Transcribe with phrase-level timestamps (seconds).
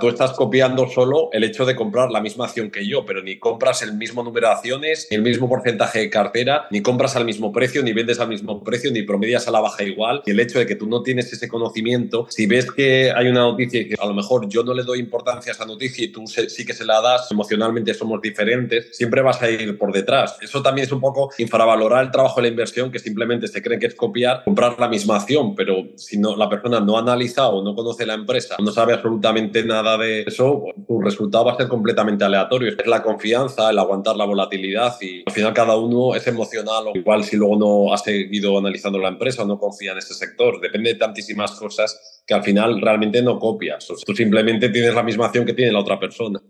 [0.00, 3.40] Tú estás copiando solo el hecho de comprar la misma acción que yo, pero ni
[3.40, 7.24] compras el mismo número de acciones, ni el mismo porcentaje de cartera, ni compras al
[7.24, 10.22] mismo precio, ni vendes al mismo precio, ni promedias a la baja igual.
[10.24, 13.40] Y el hecho de que tú no tienes ese conocimiento, si ves que hay una
[13.40, 16.12] noticia y que a lo mejor yo no le doy importancia a esa noticia y
[16.12, 20.36] tú sí que se la das, emocionalmente somos diferentes, siempre vas a ir por detrás.
[20.40, 23.80] Eso también es un poco infravalorar el trabajo de la inversión, que simplemente se cree
[23.80, 27.56] que es copiar, comprar la misma acción, pero si no, la persona no ha analizado
[27.56, 31.56] o no conoce la empresa, no sabe absolutamente nada de eso, tu resultado va a
[31.56, 32.72] ser completamente aleatorio.
[32.76, 36.98] Es la confianza, el aguantar la volatilidad y al final cada uno es emocional o
[36.98, 40.60] igual si luego no ha seguido analizando la empresa o no confía en ese sector.
[40.60, 43.90] Depende de tantísimas cosas que al final realmente no copias.
[43.90, 46.40] O tú simplemente tienes la misma acción que tiene la otra persona.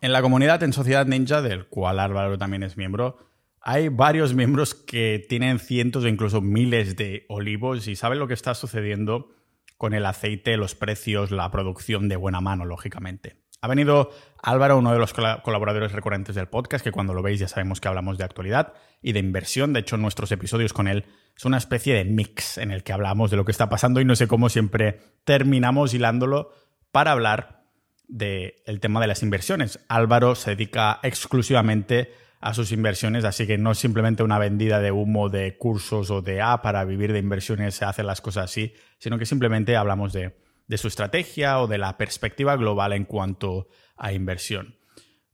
[0.00, 3.18] En la comunidad en Sociedad Ninja, del cual Álvaro también es miembro,
[3.60, 8.34] hay varios miembros que tienen cientos o incluso miles de olivos y saben lo que
[8.34, 9.34] está sucediendo
[9.78, 13.36] con el aceite, los precios, la producción de buena mano, lógicamente.
[13.60, 14.10] Ha venido
[14.42, 17.88] Álvaro, uno de los colaboradores recurrentes del podcast, que cuando lo veis ya sabemos que
[17.88, 19.72] hablamos de actualidad y de inversión.
[19.72, 23.30] De hecho, nuestros episodios con él son una especie de mix en el que hablamos
[23.30, 26.52] de lo que está pasando y no sé cómo siempre terminamos hilándolo
[26.92, 27.64] para hablar
[28.06, 29.84] del tema de las inversiones.
[29.88, 34.92] Álvaro se dedica exclusivamente a sus inversiones, así que no es simplemente una vendida de
[34.92, 38.72] humo de cursos o de, ah, para vivir de inversiones se hacen las cosas así,
[38.98, 40.36] sino que simplemente hablamos de,
[40.68, 44.76] de su estrategia o de la perspectiva global en cuanto a inversión.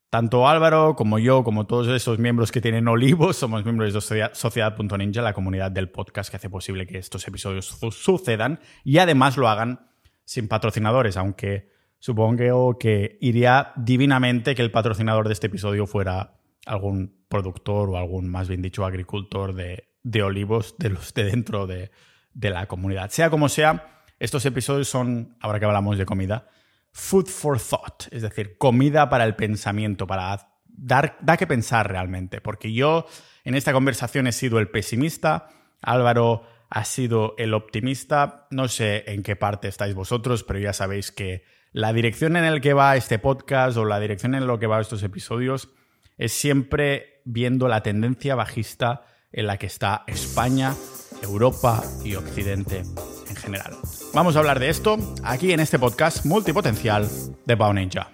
[0.08, 5.22] Tanto Álvaro como yo, como todos esos miembros que tienen olivos, somos miembros de Sociedad.ninja,
[5.22, 9.88] la comunidad del podcast que hace posible que estos episodios sucedan y además lo hagan
[10.24, 11.68] sin patrocinadores, aunque
[11.98, 16.36] supongo que iría divinamente que el patrocinador de este episodio fuera
[16.66, 19.88] algún productor o algún, más bien dicho, agricultor de,
[20.22, 21.90] olivos de los de dentro de,
[22.34, 23.10] la comunidad.
[23.10, 26.48] Sea como sea, estos episodios son, ahora que hablamos de comida,
[26.92, 32.40] food for thought, es decir, comida para el pensamiento, para dar, da que pensar realmente,
[32.40, 33.06] porque yo
[33.44, 35.48] en esta conversación he sido el pesimista,
[35.80, 41.12] Álvaro ha sido el optimista, no sé en qué parte estáis vosotros, pero ya sabéis
[41.12, 44.66] que la dirección en la que va este podcast o la dirección en la que
[44.66, 45.70] va estos episodios
[46.16, 49.02] es siempre viendo la tendencia bajista
[49.32, 50.74] en la que está España,
[51.22, 52.82] Europa y Occidente
[53.28, 53.74] en general.
[54.12, 57.08] Vamos a hablar de esto aquí en este podcast multipotencial
[57.44, 58.10] de Pau Ninja.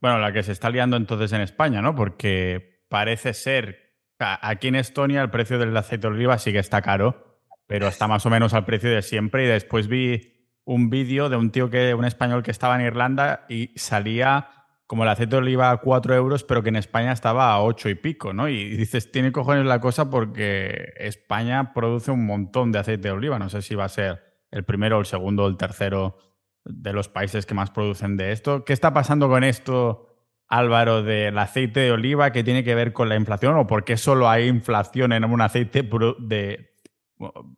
[0.00, 1.94] Bueno, la que se está liando entonces en España, ¿no?
[1.94, 6.82] Porque parece ser, aquí en Estonia el precio del aceite de oliva sí que está
[6.82, 7.38] caro,
[7.68, 10.31] pero está más o menos al precio de siempre y después vi
[10.64, 14.50] un vídeo de un tío que, un español que estaba en Irlanda y salía
[14.86, 17.88] como el aceite de oliva a 4 euros, pero que en España estaba a 8
[17.88, 18.48] y pico, ¿no?
[18.48, 23.38] Y dices, tiene cojones la cosa porque España produce un montón de aceite de oliva.
[23.38, 26.18] No sé si va a ser el primero, el segundo el tercero
[26.64, 28.64] de los países que más producen de esto.
[28.64, 30.08] ¿Qué está pasando con esto,
[30.46, 33.56] Álvaro, del aceite de oliva que tiene que ver con la inflación?
[33.56, 36.71] ¿O por qué solo hay inflación en un aceite de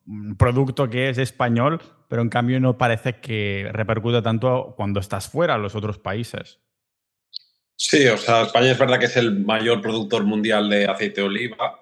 [0.06, 5.28] un producto que es español, pero en cambio no parece que repercute tanto cuando estás
[5.28, 6.60] fuera, en los otros países.
[7.76, 11.26] Sí, o sea, España es verdad que es el mayor productor mundial de aceite de
[11.26, 11.78] oliva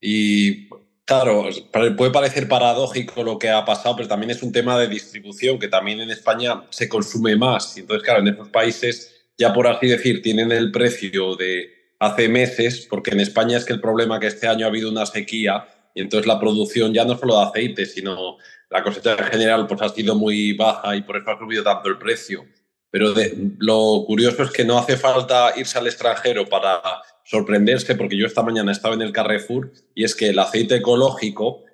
[0.00, 0.68] y
[1.04, 1.48] claro,
[1.96, 5.68] puede parecer paradójico lo que ha pasado, pero también es un tema de distribución que
[5.68, 7.76] también en España se consume más.
[7.76, 12.28] Y entonces, claro, en esos países ya por así decir tienen el precio de hace
[12.28, 15.66] meses, porque en España es que el problema que este año ha habido una sequía
[15.98, 18.36] y entonces la producción ya no solo de aceite, sino
[18.70, 21.88] la cosecha en general pues ha sido muy baja y por eso ha subido tanto
[21.88, 22.46] el precio.
[22.92, 23.12] Pero
[23.58, 26.80] lo curioso es que no hace falta irse al extranjero para
[27.24, 31.64] sorprenderse, porque yo esta mañana estaba en el Carrefour y es que el aceite ecológico,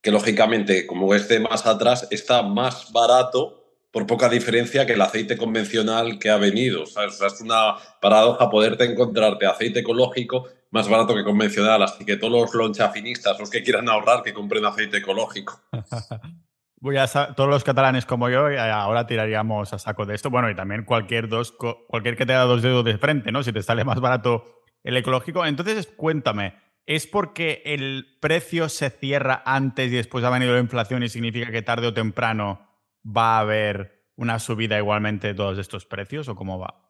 [0.00, 5.02] que lógicamente como es de más atrás, está más barato por poca diferencia que el
[5.02, 6.84] aceite convencional que ha venido.
[6.84, 12.16] O sea, es una paradoja poderte encontrarte aceite ecológico más barato que convencional, así que
[12.16, 15.60] todos los lonchafinistas, los que quieran ahorrar, que compren aceite ecológico.
[16.80, 20.30] Voy a todos los catalanes como yo, eh, ahora tiraríamos a saco de esto.
[20.30, 23.44] Bueno, y también cualquier, dos, cualquier que te da dos dedos de frente, ¿no?
[23.44, 25.46] Si te sale más barato el ecológico.
[25.46, 26.56] Entonces, cuéntame,
[26.86, 31.52] ¿es porque el precio se cierra antes y después ha venido la inflación y significa
[31.52, 32.68] que tarde o temprano
[33.06, 36.83] va a haber una subida igualmente de todos estos precios o cómo va?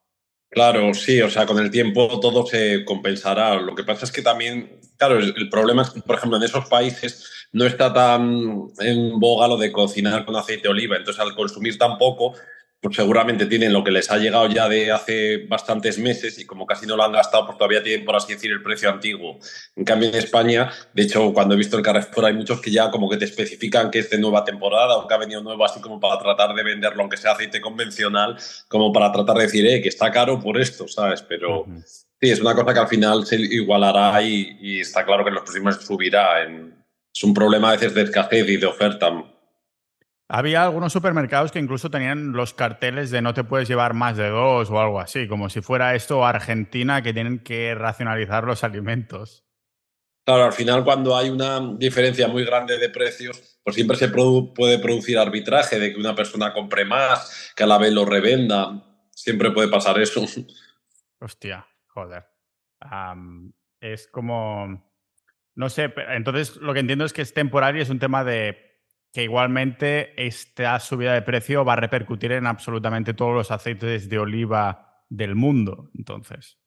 [0.55, 3.61] Claro, sí, o sea, con el tiempo todo se compensará.
[3.61, 6.67] Lo que pasa es que también, claro, el, problema es que, por ejemplo, en esos
[6.67, 10.97] países no está tan en boga lo de cocinar con aceite de oliva.
[10.97, 12.35] Entonces, al consumir tan poco,
[12.85, 16.67] pues seguramente tienen lo que les ha llegado ya de hace bastantes meses y como
[16.67, 19.39] casi no lo han gastado, pues todavía tienen, por así decir, el precio antiguo.
[19.75, 22.91] En cambio, en España, de hecho, cuando he visto el Carrefour, hay muchos que ya
[22.91, 25.81] como que te especifican que es de nueva temporada o que ha venido nuevo, así
[25.81, 28.37] como para tratar de venderlo, aunque sea aceite convencional,
[28.69, 31.23] como para tratar de decir, eh, que está caro por esto, ¿sabes?
[31.23, 35.31] Pero sí, es una cosa que al final se igualará y, y está claro que
[35.31, 36.43] en los próximos subirá.
[36.43, 39.11] es un problema a veces de escasez y de oferta
[40.29, 44.29] había algunos supermercados que incluso tenían los carteles de no te puedes llevar más de
[44.29, 49.45] dos o algo así, como si fuera esto Argentina que tienen que racionalizar los alimentos.
[50.25, 54.79] Claro, al final cuando hay una diferencia muy grande de precios, pues siempre se puede
[54.79, 58.83] producir arbitraje de que una persona compre más, que a la vez lo revenda.
[59.11, 60.25] Siempre puede pasar eso.
[61.21, 62.25] Hostia, joder.
[63.81, 64.93] es como...
[65.57, 68.74] No sé, entonces lo que entiendo es que es temporal y es un tema de
[69.15, 74.19] que igualmente esta subida de precio va a repercutir en absolutamente todos los aceites de
[74.19, 76.59] oliva del mundo, entonces.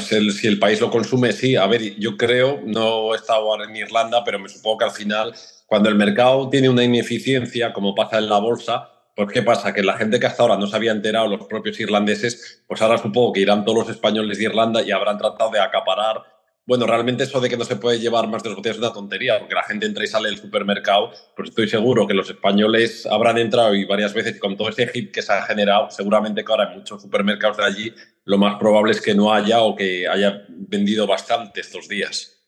[0.00, 1.56] Si el, país lo consume, sí.
[1.56, 5.34] A ver, yo creo, no he estado en Irlanda, pero me supongo que al final,
[5.64, 9.72] cuando el mercado tiene una ineficiencia, como pasa en la bolsa, pues ¿qué pasa?
[9.72, 12.98] Que la gente que hasta ahora no se había enterado, los propios irlandeses, pues ahora
[12.98, 16.22] supongo que irán todos los españoles de Irlanda y habrán tratado de acaparar
[16.70, 18.92] bueno, realmente eso de que no se puede llevar más de dos botellas es una
[18.92, 23.08] tontería, porque la gente entra y sale del supermercado, pues estoy seguro que los españoles
[23.10, 26.52] habrán entrado y varias veces con todo ese hit que se ha generado, seguramente que
[26.52, 27.94] ahora en muchos supermercados de allí
[28.24, 32.40] lo más probable es que no haya o que haya vendido bastante estos días.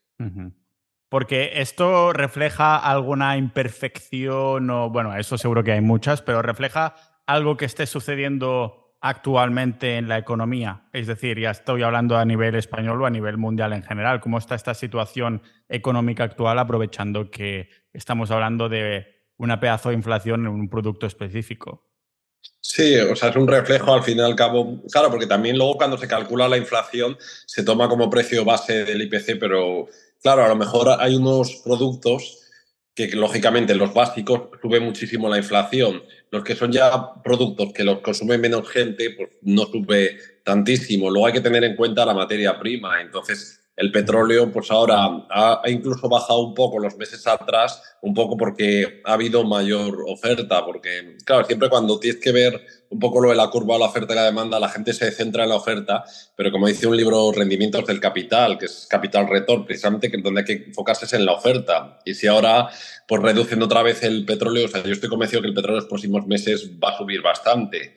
[1.09, 6.95] Porque esto refleja alguna imperfección o, bueno, eso seguro que hay muchas, pero refleja
[7.27, 10.84] algo que esté sucediendo actualmente en la economía?
[10.93, 14.20] Es decir, ya estoy hablando a nivel español o a nivel mundial en general.
[14.20, 19.06] ¿Cómo está esta situación económica actual aprovechando que estamos hablando de
[19.37, 21.88] una pedazo de inflación en un producto específico?
[22.60, 24.81] Sí, o sea, es un reflejo al fin y al cabo.
[24.90, 29.02] Claro, porque también luego cuando se calcula la inflación se toma como precio base del
[29.02, 29.88] IPC, pero
[30.22, 32.42] claro, a lo mejor hay unos productos
[32.94, 36.03] que lógicamente los básicos sube muchísimo la inflación.
[36.31, 41.11] Los que son ya productos que los consume menos gente, pues no sube tantísimo.
[41.11, 43.00] Luego hay que tener en cuenta la materia prima.
[43.00, 48.37] Entonces, el petróleo, pues ahora ha, incluso bajado un poco los meses atrás, un poco
[48.37, 52.61] porque ha habido mayor oferta, porque, claro, siempre cuando tienes que ver
[52.91, 55.45] un poco lo de la curva la oferta y la demanda, la gente se centra
[55.45, 56.05] en la oferta,
[56.37, 60.41] pero como dice un libro, Rendimientos del Capital, que es Capital Retorno, precisamente que donde
[60.41, 61.99] hay que enfocarse es en la oferta.
[62.05, 62.69] Y si ahora,
[63.09, 65.83] pues reduciendo otra vez el petróleo, o sea, yo estoy convencido que el petróleo en
[65.85, 67.97] los próximos meses va a subir bastante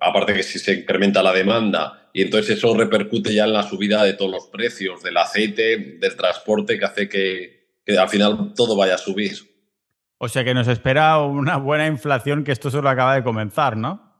[0.00, 4.04] aparte que si se incrementa la demanda y entonces eso repercute ya en la subida
[4.04, 7.62] de todos los precios, del aceite, del transporte, que hace que,
[7.98, 9.32] al final todo vaya a subir.
[10.18, 14.12] O sea que nos espera una buena inflación que esto solo acaba de comenzar, ¿no?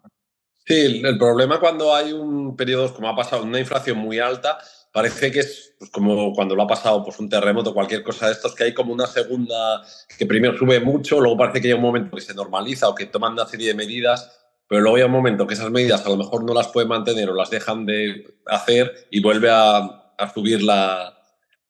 [0.67, 4.59] Sí, el, problema cuando hay un periodo como ha pasado, una inflación muy alta,
[4.93, 8.33] parece que es pues, como cuando lo ha pasado pues, un terremoto, cualquier cosa de
[8.33, 9.83] estos, que hay como una segunda
[10.17, 13.07] que primero sube mucho, luego parece que hay un momento que se normaliza o que
[13.07, 14.42] toman una serie de medidas
[14.73, 17.29] pero luego hay un momento que esas medidas a lo mejor no las pueden mantener
[17.29, 21.15] o las dejan de hacer y vuelve a, subir la,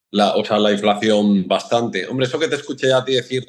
[0.09, 2.07] la, o sea, la inflación bastante.
[2.07, 3.45] Hombre, eso que te escuché a ti decir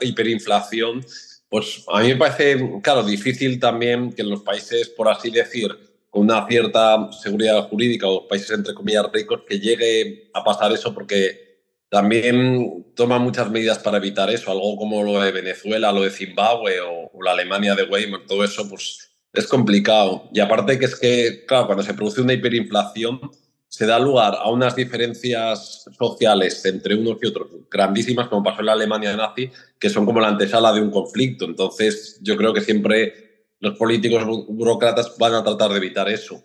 [0.00, 1.06] hiperinflación,
[1.48, 5.68] pues a mí me parece, claro, difícil también que en los países, por así decir,
[6.10, 10.92] con una cierta seguridad jurídica o países entre comillas ricos, que llegue a pasar eso
[10.92, 11.53] porque
[11.94, 16.80] también toma muchas medidas para evitar eso, algo como lo de Venezuela, lo de Zimbabue
[16.80, 20.28] o, la Alemania de Weimar, todo eso, pues es complicado.
[20.32, 23.30] Y aparte que es que, claro, cuando se produce una hiperinflación,
[23.68, 28.66] se da lugar a unas diferencias sociales entre unos y otros grandísimas, como pasó en
[28.66, 31.44] la Alemania nazi, que son como la antesala de un conflicto.
[31.44, 36.42] Entonces, yo creo que siempre los políticos burócratas van a tratar de evitar eso.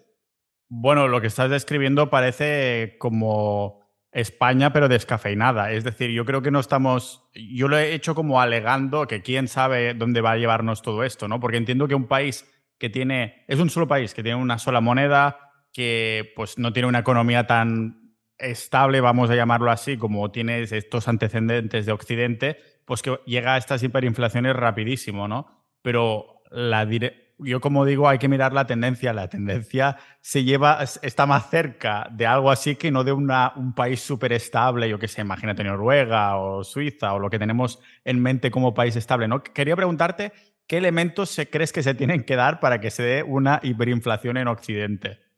[0.68, 5.72] Bueno, lo que estás describiendo parece como España, pero descafeinada.
[5.72, 7.30] Es decir, yo creo que no estamos.
[7.34, 11.28] Yo lo he hecho como alegando que quién sabe dónde va a llevarnos todo esto,
[11.28, 11.40] ¿no?
[11.40, 13.46] Porque entiendo que un país que tiene.
[13.48, 17.46] Es un solo país que tiene una sola moneda, que pues no tiene una economía
[17.46, 23.56] tan estable, vamos a llamarlo así, como tiene estos antecedentes de Occidente, pues que llega
[23.56, 25.68] a estas hiperinflaciones rapidísimo, ¿no?
[25.82, 26.86] Pero la
[27.40, 29.14] yo como digo, hay que mirar la tendencia.
[29.14, 33.74] La tendencia se lleva, está más cerca de algo así que no de una, un
[33.74, 38.22] país súper estable, yo que sé, imagínate Noruega o Suiza o lo que tenemos en
[38.22, 39.28] mente como país estable.
[39.28, 39.44] ¿no?
[39.44, 40.34] Quería preguntarte
[40.68, 44.48] qué elementos crees que se tienen que dar para que se dé una hiperinflación en
[44.48, 45.29] Occidente.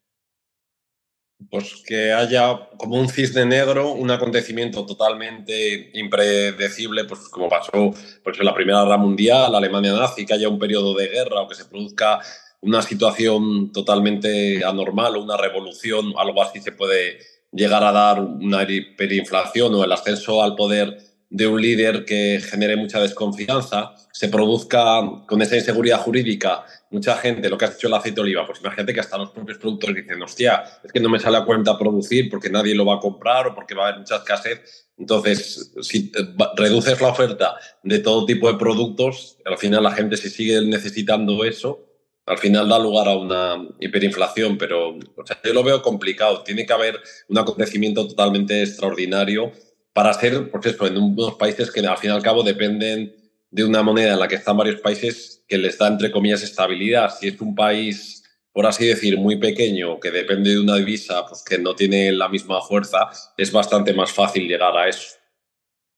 [1.49, 7.93] Pues que haya como un cisne negro, un acontecimiento totalmente impredecible, pues como pasó
[8.23, 11.47] pues, en la Primera Guerra Mundial, Alemania nazi, que haya un periodo de guerra o
[11.47, 12.19] que se produzca
[12.61, 17.17] una situación totalmente anormal o una revolución, algo así se puede
[17.51, 22.75] llegar a dar una hiperinflación o el ascenso al poder de un líder que genere
[22.75, 27.93] mucha desconfianza, se produzca con esa inseguridad jurídica mucha gente, lo que has hecho el
[27.93, 31.07] aceite de oliva, pues imagínate que hasta los propios productores dicen, hostia, es que no
[31.07, 33.87] me sale a cuenta producir porque nadie lo va a comprar o porque va a
[33.87, 34.89] haber mucha escasez.
[34.97, 36.11] Entonces, si
[36.57, 41.45] reduces la oferta de todo tipo de productos, al final la gente si sigue necesitando
[41.45, 41.87] eso,
[42.25, 44.99] al final da lugar a una hiperinflación, pero
[45.43, 46.43] yo lo veo complicado.
[46.43, 49.53] Tiene que haber un acontecimiento totalmente extraordinario
[49.93, 53.13] para ser, pues eso, en unos países que al fin y al cabo dependen
[53.49, 57.09] de una moneda en la que están varios países que les da, entre comillas, estabilidad.
[57.09, 61.43] Si es un país, por así decir, muy pequeño, que depende de una divisa pues,
[61.43, 65.17] que no tiene la misma fuerza, es bastante más fácil llegar a eso.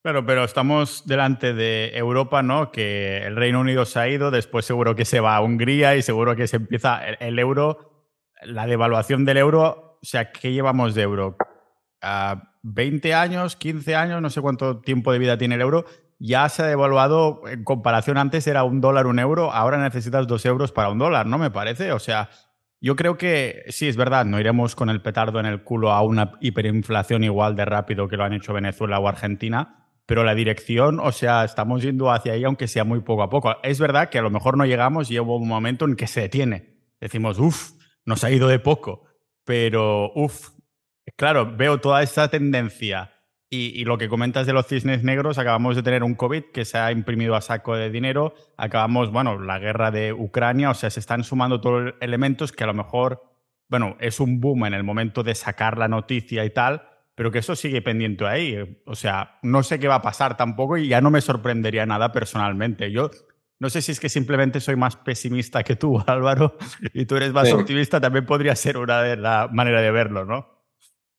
[0.03, 2.73] Claro, pero estamos delante de Europa, ¿no?
[2.73, 6.01] Que el Reino Unido se ha ido, después seguro que se va a Hungría y
[6.01, 8.09] seguro que se empieza el, euro,
[8.41, 11.38] la devaluación del euro, o sea, ¿qué llevamos de euro?
[12.03, 14.22] ¿A ¿20 años, 15 años?
[14.22, 15.86] No sé cuánto tiempo de vida tiene el euro.
[16.19, 20.45] Ya se ha devaluado, en comparación antes era un dólar, un euro, ahora necesitas dos
[20.45, 21.38] euros para un dólar, ¿no?
[21.38, 21.91] Me parece.
[21.91, 22.29] O sea,
[22.79, 26.01] yo creo que sí, es verdad, no iremos con el petardo en el culo a
[26.01, 31.00] una hiperinflación igual de rápido que lo han hecho Venezuela o Argentina pero la dirección,
[31.00, 33.55] o sea, estamos yendo hacia ahí, aunque sea muy poco a poco.
[33.63, 36.22] Es verdad que a lo mejor no llegamos y hubo un momento en que se
[36.22, 36.77] detiene.
[37.00, 37.72] Decimos, uff,
[38.05, 39.05] nos ha ido de poco,
[39.45, 40.50] pero uff,
[41.15, 43.13] claro, veo toda esta tendencia
[43.55, 46.79] y, lo que comentas de los cisnes negros, acabamos de tener un COVID que se
[46.79, 51.00] ha imprimido a saco de dinero, acabamos, bueno, la guerra de Ucrania, o sea, se
[51.00, 53.22] están sumando todos los elementos que a lo mejor,
[53.69, 56.81] bueno, es un boom en el momento de sacar la noticia y tal,
[57.13, 58.81] pero que eso sigue pendiente ahí.
[58.88, 62.12] O sea, no sé qué va a pasar tampoco y ya no me sorprendería nada
[62.12, 62.91] personalmente.
[62.91, 63.12] Yo
[63.60, 66.57] no sé si es que simplemente soy más pesimista que tú, Álvaro,
[66.91, 70.52] y tú eres más optimista, también podría ser una de la manera de verlo, ¿no?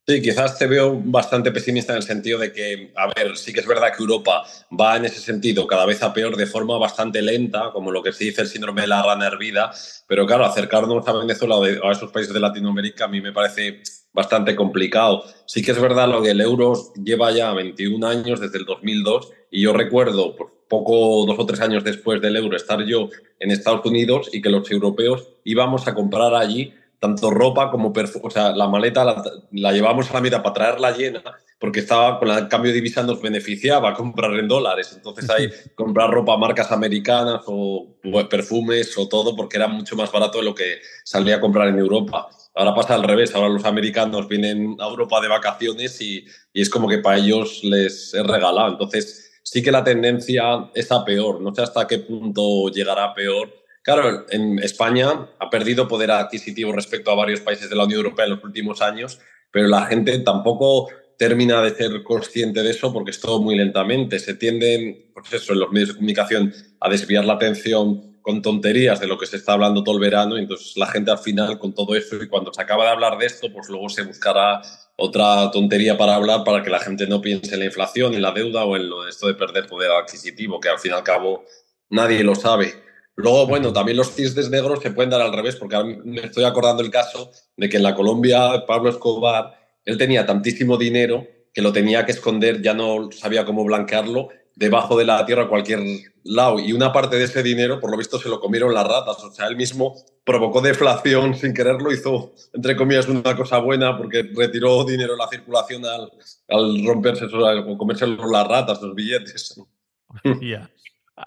[0.06, 3.60] Sí, quizás te veo bastante pesimista en el sentido de que, a ver, sí que
[3.60, 4.44] es verdad que Europa
[4.78, 8.12] va en ese sentido cada vez a peor de forma bastante lenta, como lo que
[8.12, 9.72] se dice el síndrome de la rana hervida,
[10.06, 13.80] pero claro, acercarnos a Venezuela o a esos países de Latinoamérica a mí me parece
[14.12, 15.24] bastante complicado.
[15.46, 19.30] Sí que es verdad lo que el euro lleva ya 21 años desde el 2002
[19.50, 23.08] y yo recuerdo, pues, poco, dos o tres años después del euro, estar yo
[23.38, 28.24] en Estados Unidos y que los europeos íbamos a comprar allí tanto ropa como perfume.
[28.26, 29.04] O sea, la maleta
[29.50, 31.22] la, llevamos a la mitad para traerla llena
[31.58, 34.92] porque estaba con el cambio de divisa nos beneficiaba comprar en dólares.
[34.94, 37.96] Entonces ahí comprar ropa marcas americanas o
[38.28, 41.78] perfumes o todo porque era mucho más barato de lo que salía a comprar en
[41.78, 42.28] Europa.
[42.54, 46.88] Ahora pasa al revés, ahora los americanos vienen a Europa de vacaciones y, es como
[46.88, 48.68] que para ellos les es regalado.
[48.68, 53.14] Entonces sí que la tendencia es a peor, no sé hasta qué punto llegará a
[53.14, 53.63] peor.
[53.84, 58.24] Claro, en España ha perdido poder adquisitivo respecto a varios países de la Unión Europea
[58.24, 60.88] en los últimos años, pero la gente tampoco
[61.18, 64.18] termina de ser consciente de eso porque es todo muy lentamente.
[64.18, 69.00] Se tienden, pues eso, en los medios de comunicación a desviar la atención con tonterías
[69.00, 71.58] de lo que se está hablando todo el verano y entonces la gente al final
[71.58, 74.62] con todo eso y cuando se acaba de hablar de esto, pues luego se buscará
[74.96, 78.32] otra tontería para hablar para que la gente no piense en la inflación, en la
[78.32, 81.44] deuda o en lo, esto de perder poder adquisitivo, que al fin y al cabo
[81.90, 82.82] nadie lo sabe.
[83.16, 86.82] Luego, bueno, también los cisnes negros se pueden dar al revés, porque me estoy acordando
[86.82, 89.54] el caso de que en la Colombia Pablo Escobar,
[89.84, 94.96] él tenía tantísimo dinero que lo tenía que esconder, ya no sabía cómo blanquearlo debajo
[94.96, 95.80] de la tierra a cualquier
[96.24, 99.22] lado y una parte de ese dinero, por lo visto, se lo comieron las ratas.
[99.22, 99.94] O sea, él mismo
[100.24, 105.28] provocó deflación sin quererlo, hizo, entre comillas, una cosa buena porque retiró dinero de la
[105.28, 106.10] circulación al,
[106.48, 109.60] al romperse o comerse las ratas, los billetes.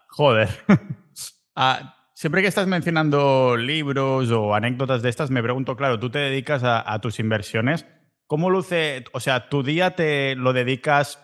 [0.10, 0.50] Joder.
[1.59, 6.19] Ah, siempre que estás mencionando libros o anécdotas de estas, me pregunto, claro, tú te
[6.19, 7.85] dedicas a tus inversiones.
[8.27, 9.05] ¿Cómo luce?
[9.13, 11.23] O sea, tu día te lo dedicas.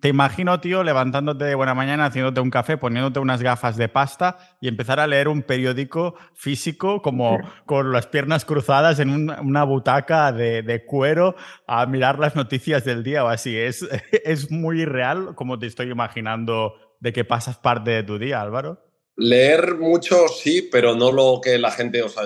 [0.00, 4.38] Te imagino, tío, levantándote de buena mañana, haciéndote un café, poniéndote unas gafas de pasta
[4.60, 10.30] y empezar a leer un periódico físico, como con las piernas cruzadas en una butaca
[10.30, 11.34] de, cuero,
[11.66, 13.56] a mirar las noticias del día o así.
[13.56, 13.82] ¿Es,
[14.24, 18.93] es muy real como te estoy imaginando de que pasas parte de tu día, Álvaro?
[19.16, 22.24] Leer mucho sí, pero no lo que la gente, o sea,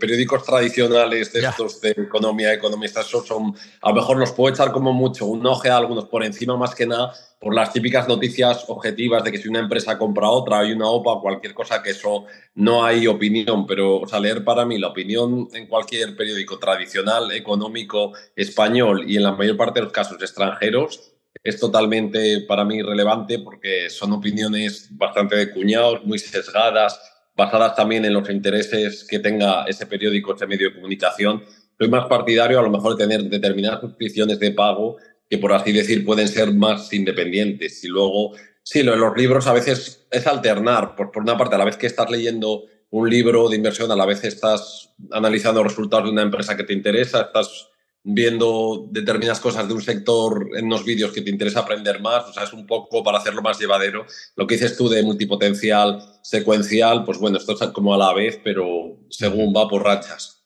[0.00, 4.72] periódicos tradicionales de estos de economía, economistas, esos son, a lo mejor los puedo echar
[4.72, 7.12] como mucho, un oje a algunos por encima más que nada
[7.44, 11.20] por las típicas noticias objetivas de que si una empresa compra otra, hay una OPA,
[11.20, 12.24] cualquier cosa que eso
[12.54, 17.30] no hay opinión, pero o sea, leer para mí la opinión en cualquier periódico tradicional,
[17.32, 21.13] económico, español y en la mayor parte de los casos extranjeros,
[21.44, 26.98] es totalmente para mí relevante porque son opiniones bastante de cuñados, muy sesgadas,
[27.36, 31.44] basadas también en los intereses que tenga ese periódico, ese medio de comunicación.
[31.78, 34.96] Soy más partidario a lo mejor de tener determinadas suscripciones de pago
[35.28, 37.84] que, por así decir, pueden ser más independientes.
[37.84, 38.32] Y luego,
[38.62, 40.96] sí, lo de los libros a veces es alternar.
[40.96, 43.96] Por, por una parte, a la vez que estás leyendo un libro de inversión, a
[43.96, 47.68] la vez estás analizando los resultados de una empresa que te interesa, estás
[48.06, 52.32] viendo determinadas cosas de un sector en unos vídeos que te interesa aprender más, o
[52.34, 54.04] sea, es un poco para hacerlo más llevadero.
[54.36, 58.38] Lo que dices tú de multipotencial, secuencial, pues bueno, esto es como a la vez,
[58.44, 60.44] pero según va por rachas.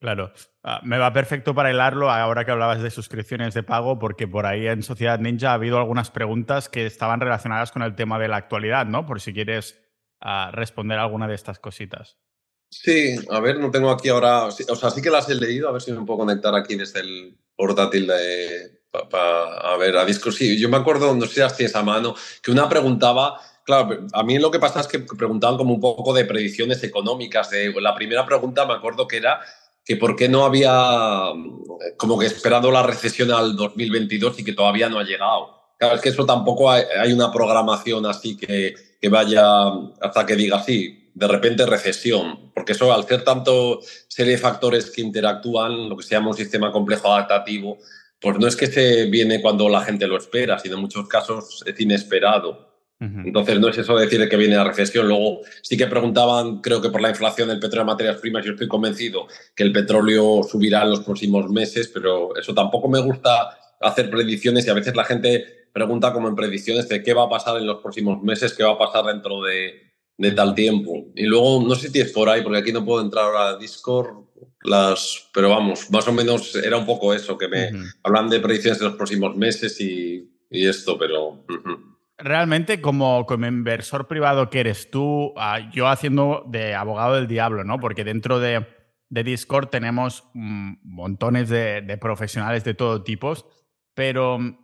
[0.00, 4.28] Claro, ah, me va perfecto para hilarlo ahora que hablabas de suscripciones de pago, porque
[4.28, 8.18] por ahí en Sociedad Ninja ha habido algunas preguntas que estaban relacionadas con el tema
[8.18, 9.06] de la actualidad, ¿no?
[9.06, 9.80] Por si quieres
[10.20, 12.18] ah, responder alguna de estas cositas.
[12.70, 15.72] Sí, a ver, no tengo aquí ahora, o sea, sí que las he leído, a
[15.72, 20.30] ver si me puedo conectar aquí desde el portátil de, a ver, a disco.
[20.30, 24.22] Sí, yo me acuerdo, no sé si tienes a mano, que una preguntaba, claro, a
[24.22, 27.50] mí lo que pasa es que preguntaban como un poco de predicciones económicas.
[27.50, 29.40] De, la primera pregunta me acuerdo que era
[29.84, 31.32] que por qué no había
[31.96, 35.56] como que esperado la recesión al 2022 y que todavía no ha llegado.
[35.78, 39.68] Claro, es que eso tampoco hay, hay una programación así que, que vaya
[40.00, 44.90] hasta que diga sí, de repente recesión, porque eso al ser tanto serie de factores
[44.90, 47.78] que interactúan, lo que se llama un sistema complejo adaptativo,
[48.20, 51.64] pues no es que se viene cuando la gente lo espera, sino en muchos casos
[51.66, 52.66] es inesperado.
[53.00, 55.06] Entonces no es eso de decir que viene la recesión.
[55.06, 58.52] Luego sí que preguntaban, creo que por la inflación del petróleo y materias primas, yo
[58.52, 63.56] estoy convencido que el petróleo subirá en los próximos meses, pero eso tampoco me gusta
[63.80, 67.28] hacer predicciones y a veces la gente pregunta como en predicciones de qué va a
[67.28, 69.87] pasar en los próximos meses, qué va a pasar dentro de
[70.18, 71.06] de tal tiempo.
[71.14, 73.56] Y luego, no sé si tienes por ahí, porque aquí no puedo entrar ahora a
[73.56, 74.26] Discord,
[74.62, 77.70] las, pero vamos, más o menos era un poco eso, que me
[78.02, 81.44] hablan de predicciones de los próximos meses y, y esto, pero...
[82.18, 87.62] Realmente, como, como inversor privado que eres tú, ah, yo haciendo de abogado del diablo,
[87.62, 87.78] ¿no?
[87.78, 88.66] Porque dentro de,
[89.08, 93.34] de Discord tenemos mm, montones de, de profesionales de todo tipo,
[93.94, 94.58] pero mm,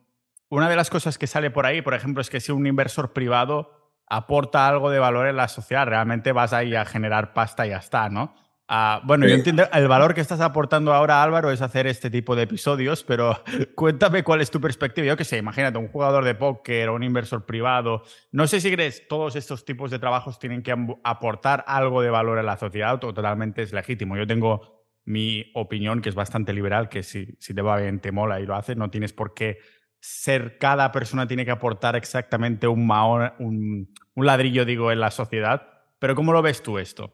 [0.48, 3.12] una de las cosas que sale por ahí, por ejemplo, es que si un inversor
[3.12, 5.86] privado aporta algo de valor en la sociedad.
[5.86, 8.34] Realmente vas ahí a generar pasta y ya está, ¿no?
[8.66, 12.34] Ah, bueno, yo entiendo el valor que estás aportando ahora, Álvaro, es hacer este tipo
[12.34, 13.42] de episodios, pero
[13.74, 15.06] cuéntame cuál es tu perspectiva.
[15.06, 18.04] Yo qué sé, imagínate, un jugador de póker o un inversor privado.
[18.32, 22.38] No sé si crees todos estos tipos de trabajos tienen que aportar algo de valor
[22.38, 24.16] a la sociedad o totalmente es legítimo.
[24.16, 28.12] Yo tengo mi opinión, que es bastante liberal, que si, si te va bien, te
[28.12, 29.58] mola y lo haces, no tienes por qué
[30.06, 32.90] ser cada persona tiene que aportar exactamente un,
[33.38, 35.62] un, ladrillo, digo, en la sociedad.
[35.98, 37.10] Pero ¿cómo lo ves tú esto?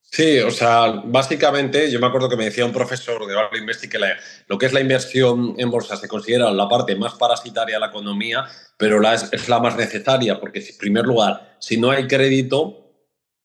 [0.00, 3.90] Sí, o sea, básicamente yo me acuerdo que me decía un profesor de Value Investi
[3.90, 3.98] que
[4.46, 7.88] lo que es la inversión en bolsa se considera la parte más parasitaria de la
[7.88, 8.44] economía,
[8.78, 12.83] pero la es, es la más necesaria, porque en primer lugar, si no hay crédito,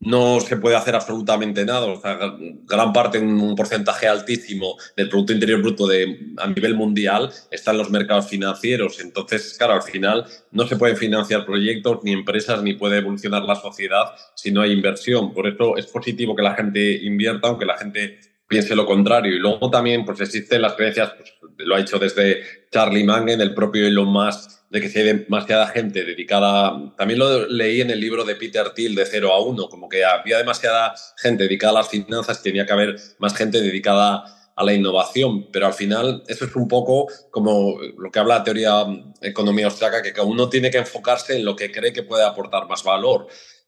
[0.02, 1.88] no se puede hacer absolutamente nada.
[1.88, 2.18] O sea,
[2.66, 7.80] gran parte, un porcentaje altísimo del Producto Interior Bruto de, a nivel mundial está en
[7.80, 9.00] los mercados financieros.
[9.00, 13.56] Entonces, claro, al final no se pueden financiar proyectos ni empresas ni puede evolucionar la
[13.56, 15.34] sociedad si no hay inversión.
[15.34, 19.36] Por eso es positivo que la gente invierta, aunque la gente piense lo contrario.
[19.36, 23.54] Y luego también pues existen las creencias, pues, lo ha hecho desde Charlie Mangan, el
[23.54, 28.00] propio Elon Musk, de que si hay demasiada gente dedicada, también lo leí en el
[28.00, 31.82] libro de Peter Thiel de 0 a 1, como que había demasiada gente dedicada a
[31.82, 34.24] las finanzas, tenía que haber más gente dedicada
[34.56, 38.44] a la innovación, pero al final eso es un poco como lo que habla la
[38.44, 38.86] teoría
[39.22, 42.84] economía austriaca, que uno tiene que enfocarse en lo que cree que puede aportar más
[42.84, 43.28] valor.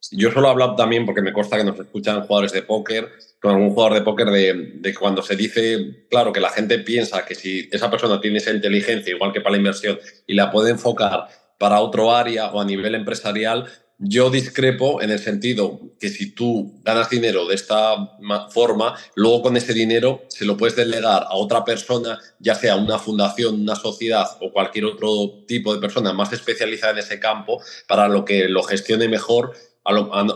[0.10, 3.52] Yo solo he hablado también porque me consta que nos escuchan jugadores de póker, con
[3.52, 7.36] algún jugador de póker de, de, cuando se dice, claro, que la gente piensa que
[7.36, 11.28] si esa persona tiene esa inteligencia, igual que para la inversión, y la puede enfocar
[11.60, 13.68] para otro área o a nivel empresarial,
[14.04, 18.18] yo discrepo en el sentido que si tú ganas dinero de esta
[18.50, 22.98] forma, luego con ese dinero se lo puedes delegar a otra persona, ya sea una
[22.98, 28.08] fundación, una sociedad o cualquier otro tipo de persona más especializada en ese campo, para
[28.08, 29.54] lo que lo gestione mejor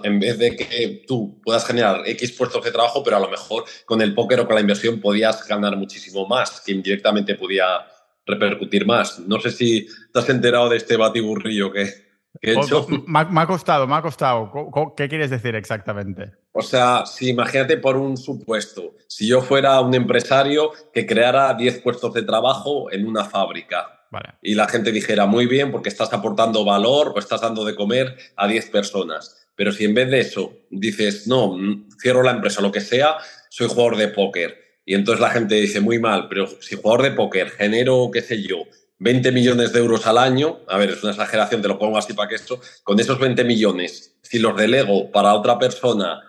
[0.03, 3.65] en vez de que tú puedas generar X puestos de trabajo, pero a lo mejor
[3.85, 7.85] con el póker o con la inversión podías ganar muchísimo más, que indirectamente podía
[8.25, 9.19] repercutir más.
[9.19, 12.05] No sé si te has enterado de este batiburrillo que,
[12.41, 14.51] me, ha, costado, me ha costado.
[14.95, 16.33] ¿Qué quieres decir exactamente?
[16.51, 21.79] O sea, si imagínate por un supuesto, si yo fuera un empresario que creara 10
[21.79, 24.04] puestos de trabajo en una fábrica
[24.41, 28.15] y la gente dijera, muy bien, porque estás aportando valor o estás dando de comer
[28.35, 29.47] a 10 personas.
[29.55, 31.57] Pero si en vez de eso dices, no,
[32.01, 33.17] cierro la empresa, lo que sea,
[33.49, 34.57] soy jugador de póker.
[34.85, 38.41] Y entonces la gente dice, muy mal, pero si jugador de póker genero, qué sé
[38.41, 38.63] yo,
[38.99, 42.13] 20 millones de euros al año, a ver, es una exageración, te lo pongo así
[42.13, 46.21] para que esto, con esos 20 millones, si los delego para otra persona,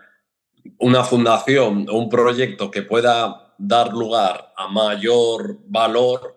[0.79, 6.36] una fundación o un proyecto que pueda dar lugar a mayor valor,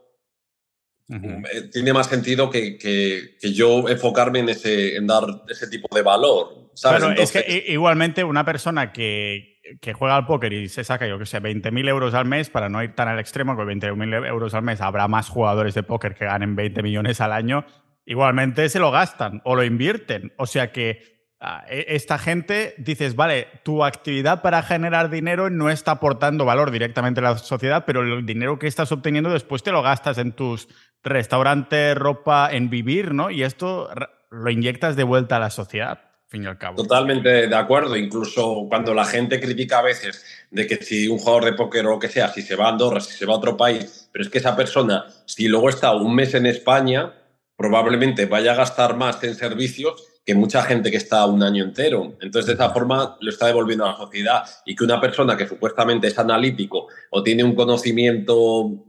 [1.09, 6.03] eh, tiene más sentido que, que, yo enfocarme en, ese, en dar ese tipo de
[6.03, 6.69] valor.
[6.75, 7.03] ¿sabes?
[7.19, 11.25] es que igualmente una persona que, que juega al póker y se saca, yo que
[11.25, 14.63] sé, 20.000 euros al mes, para no ir tan al extremo, con 20.000 euros al
[14.63, 17.65] mes habrá más jugadores de póker que ganen 20 millones al año,
[18.05, 20.33] igualmente se lo gastan o lo invierten.
[20.37, 21.18] O sea que
[21.69, 27.23] esta gente dices, vale, tu actividad para generar dinero no está aportando valor directamente a
[27.23, 30.67] la sociedad, pero el dinero que estás obteniendo después te lo gastas en tus
[31.01, 33.31] restaurantes, ropa, en vivir, ¿no?
[33.31, 33.89] Y esto
[34.29, 36.01] lo inyectas de vuelta a la sociedad.
[36.75, 37.95] Totalmente de acuerdo.
[37.95, 41.91] Incluso cuando la gente critica a veces de que si un jugador de póker o
[41.91, 44.23] lo que sea, si se va a Andorra, si se va a otro país, pero
[44.23, 47.13] es que esa persona, si luego está un mes en España,
[47.55, 52.13] probablemente vaya a gastar más en servicios que mucha gente que está un año entero.
[52.21, 54.43] Entonces, de esa forma, lo está devolviendo a la sociedad.
[54.63, 58.85] Y que una persona que supuestamente es analítico o tiene un conocimiento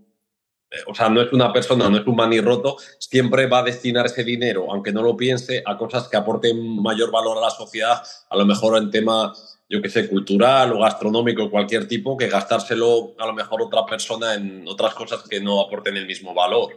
[0.87, 4.05] o sea, no es una persona, no es un maní roto, siempre va a destinar
[4.05, 8.03] ese dinero, aunque no lo piense, a cosas que aporten mayor valor a la sociedad,
[8.29, 9.33] a lo mejor en tema,
[9.68, 14.35] yo que sé, cultural o gastronómico, cualquier tipo, que gastárselo a lo mejor otra persona
[14.35, 16.68] en otras cosas que no aporten el mismo valor.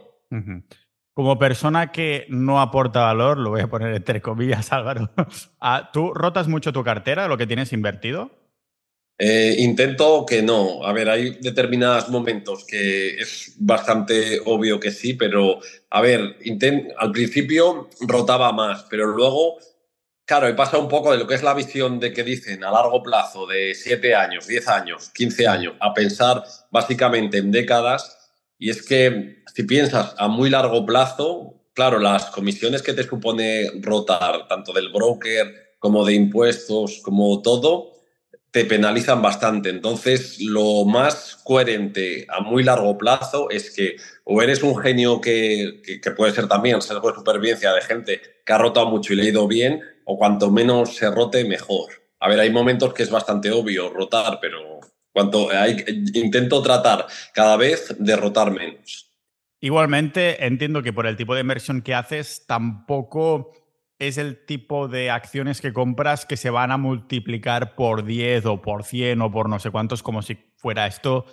[1.14, 5.10] Como persona que no aporta valor, lo voy a poner entre comillas, Álvaro,
[5.60, 8.30] ah, ¿tú rotas mucho tu cartera, lo que tienes invertido?
[9.18, 10.84] Eh, intento que no.
[10.84, 16.36] A ver, hay determinados momentos que es bastante obvio que sí, pero a ver,
[16.98, 19.58] al principio rotaba más, pero luego,
[20.26, 22.72] claro, he pasado un poco de lo que es la visión de que dicen a
[22.72, 28.23] largo plazo, de 7 años, 10 años, 15 años, a pensar básicamente en décadas.
[28.64, 33.70] Y es que si piensas a muy largo plazo, claro, las comisiones que te supone
[33.82, 37.92] rotar, tanto del broker como de impuestos, como todo,
[38.50, 39.68] te penalizan bastante.
[39.68, 45.82] Entonces, lo más coherente a muy largo plazo es que o eres un genio que,
[46.16, 49.28] puede ser también ser de supervivencia de gente que ha rotado mucho y le ha
[49.28, 51.90] ido bien, o cuanto menos se rote, mejor.
[52.18, 54.80] A ver, hay momentos que es bastante obvio rotar, pero
[55.14, 59.12] cuanto hay, intento tratar cada vez de rotar menos.
[59.60, 63.52] Igualmente, entiendo que por el tipo de inversión que haces, tampoco
[63.98, 68.60] es el tipo de acciones que compras que se van a multiplicar por 10 o
[68.60, 71.24] por 100 o por no sé cuántos, como si fuera esto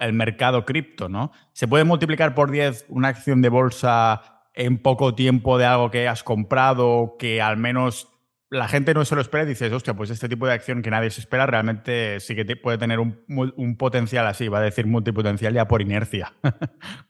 [0.00, 1.30] el mercado cripto, ¿no?
[1.52, 6.08] Se puede multiplicar por 10 una acción de bolsa en poco tiempo de algo que
[6.08, 8.08] has comprado, que al menos
[8.50, 10.90] la gente no se lo espera y dices, hostia, pues este tipo de acción que
[10.90, 14.86] nadie se espera realmente sí que puede tener un, un potencial así, va a decir
[14.86, 16.34] multipotencial ya por inercia.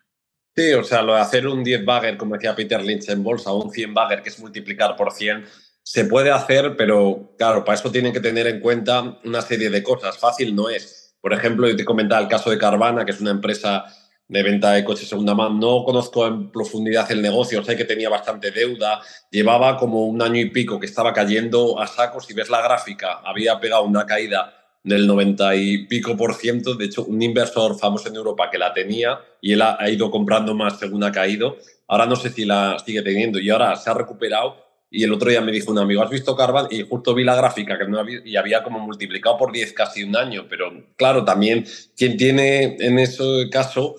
[0.58, 3.52] Sí, o sea, lo de hacer un 10 bagger, como decía Peter Lynch en bolsa,
[3.52, 5.44] un 100 bagger, que es multiplicar por 100,
[5.84, 9.84] se puede hacer, pero claro, para eso tienen que tener en cuenta una serie de
[9.84, 10.18] cosas.
[10.18, 11.16] Fácil no es.
[11.20, 13.84] Por ejemplo, yo te comentaba el caso de Carvana, que es una empresa
[14.28, 15.54] de venta de coches segunda mano.
[15.54, 20.40] No conozco en profundidad el negocio, sé que tenía bastante deuda, llevaba como un año
[20.40, 22.26] y pico que estaba cayendo a sacos.
[22.26, 26.74] Si ves la gráfica, había pegado una caída del 90 y pico por ciento.
[26.74, 30.54] De hecho, un inversor famoso en Europa que la tenía y él ha, ido comprando
[30.54, 31.56] más según ha caído.
[31.88, 34.68] Ahora no sé si la sigue teniendo y ahora se ha recuperado.
[34.90, 36.66] Y el otro día me dijo un amigo, ¿has visto Carvan?
[36.70, 40.02] Y justo vi la gráfica que no había, y había como multiplicado por 10 casi
[40.02, 40.46] un año.
[40.48, 43.96] Pero claro, también quien tiene en ese caso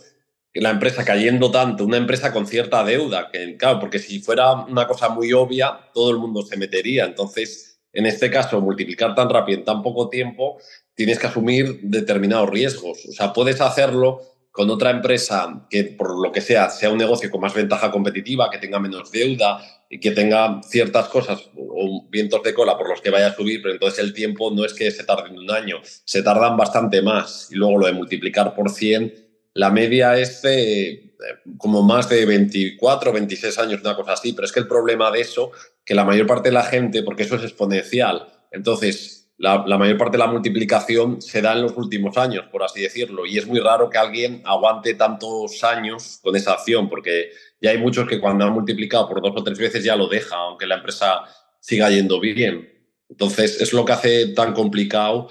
[0.60, 4.88] la empresa cayendo tanto, una empresa con cierta deuda, que claro, porque si fuera una
[4.88, 7.06] cosa muy obvia, todo el mundo se metería.
[7.06, 10.58] Entonces, en este caso, multiplicar tan rápido en tan poco tiempo,
[10.94, 13.06] tienes que asumir determinados riesgos.
[13.08, 17.32] O sea, puedes hacerlo con otra empresa que, por lo que sea, sea un negocio
[17.32, 22.44] con más ventaja competitiva, que tenga menos deuda y que tenga ciertas cosas o vientos
[22.44, 24.92] de cola por los que vaya a subir, pero entonces el tiempo no es que
[24.92, 27.48] se tarde un año, se tardan bastante más.
[27.52, 29.29] Y luego lo de multiplicar por 100,
[29.60, 31.16] la media es de
[31.58, 35.20] como más de 24, 26 años, una cosa así, pero es que el problema de
[35.20, 35.52] eso
[35.84, 40.18] que la mayor parte de la gente, porque eso es exponencial, entonces la, mayor parte
[40.18, 43.60] de la multiplicación se da en los últimos años, por así decirlo, y es muy
[43.60, 48.46] raro que alguien aguante tantos años con esa acción, porque ya hay muchos que cuando
[48.46, 51.24] han multiplicado por dos o tres veces ya lo deja, aunque la empresa
[51.60, 52.70] siga yendo bien.
[53.10, 55.30] Entonces, es lo que hace tan complicado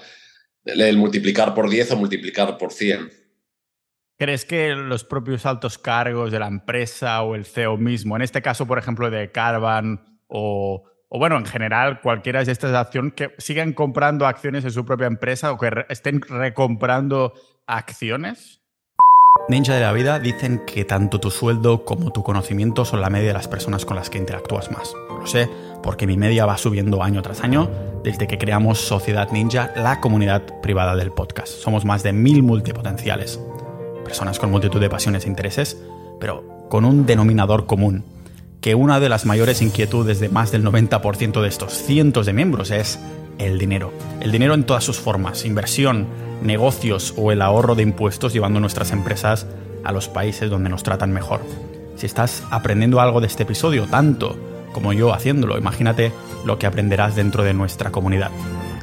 [0.65, 3.18] el multiplicar por 10 o multiplicar por 100.
[4.19, 8.41] ¿Crees que los propios altos cargos de la empresa o el CEO mismo, en este
[8.41, 13.71] caso, por ejemplo, de Carvan o, bueno, en general, cualquiera de estas acciones, que sigan
[13.71, 17.31] comprando acciones en su propia empresa o que estén recomprando
[17.65, 18.59] acciones?
[19.47, 23.29] Ninja de la vida dicen que tanto tu sueldo como tu conocimiento son la media
[23.29, 24.93] de las personas con las que interactúas más.
[25.17, 25.49] Lo sé
[25.81, 27.69] porque mi media va subiendo año tras año
[28.03, 31.47] desde que creamos Sociedad Ninja, la comunidad privada del podcast.
[31.47, 33.39] Somos más de mil multipotenciales
[34.09, 35.77] personas con multitud de pasiones e intereses,
[36.19, 38.03] pero con un denominador común,
[38.59, 42.71] que una de las mayores inquietudes de más del 90% de estos cientos de miembros
[42.71, 42.99] es
[43.37, 43.93] el dinero.
[44.19, 46.07] El dinero en todas sus formas, inversión,
[46.41, 49.45] negocios o el ahorro de impuestos llevando nuestras empresas
[49.83, 51.41] a los países donde nos tratan mejor.
[51.95, 54.35] Si estás aprendiendo algo de este episodio, tanto
[54.73, 56.11] como yo haciéndolo, imagínate
[56.45, 58.31] lo que aprenderás dentro de nuestra comunidad.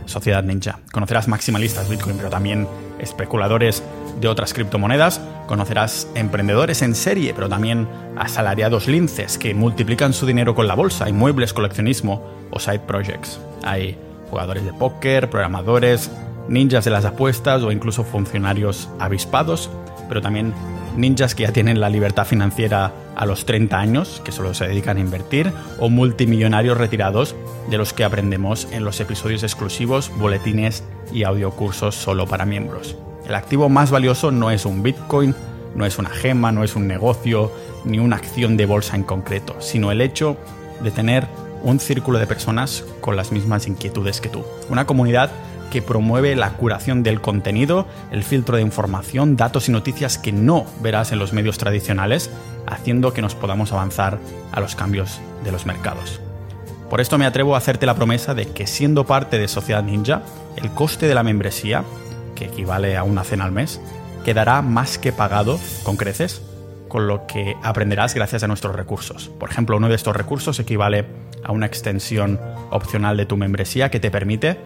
[0.05, 0.79] Sociedad Ninja.
[0.93, 2.69] Conocerás maximalistas Bitcoin, pero también
[3.01, 3.83] especuladores
[4.21, 10.55] de otras criptomonedas, conocerás emprendedores en serie, pero también asalariados linces que multiplican su dinero
[10.55, 13.39] con la bolsa, inmuebles, coleccionismo o side projects.
[13.63, 13.99] Hay
[14.31, 16.11] jugadores de póker, programadores,
[16.49, 19.71] ninjas de las apuestas o incluso funcionarios avispados,
[20.09, 20.55] pero también
[20.97, 24.97] ninjas que ya tienen la libertad financiera a los 30 años, que solo se dedican
[24.97, 27.35] a invertir, o multimillonarios retirados
[27.71, 32.97] de los que aprendemos en los episodios exclusivos, boletines y audiocursos solo para miembros.
[33.27, 35.35] El activo más valioso no es un Bitcoin,
[35.75, 37.51] no es una gema, no es un negocio,
[37.85, 40.37] ni una acción de bolsa en concreto, sino el hecho
[40.81, 41.27] de tener
[41.63, 44.45] un círculo de personas con las mismas inquietudes que tú.
[44.69, 45.31] Una comunidad
[45.73, 50.65] que promueve la curación del contenido, el filtro de información, datos y noticias que no
[50.81, 52.31] verás en los medios tradicionales,
[52.69, 54.21] haciendo que nos podamos avanzar
[54.53, 56.21] a los cambios de los mercados.
[56.89, 60.23] Por esto me atrevo a hacerte la promesa de que siendo parte de Sociedad Ninja,
[60.57, 61.83] el coste de la membresía
[62.37, 63.81] que equivale a una cena al mes,
[64.25, 66.43] quedará más que pagado con creces
[66.89, 69.29] con lo que aprenderás gracias a nuestros recursos.
[69.41, 71.05] Por ejemplo, uno de estos recursos equivale
[71.43, 74.57] a una extensión opcional de tu membresía que te permite,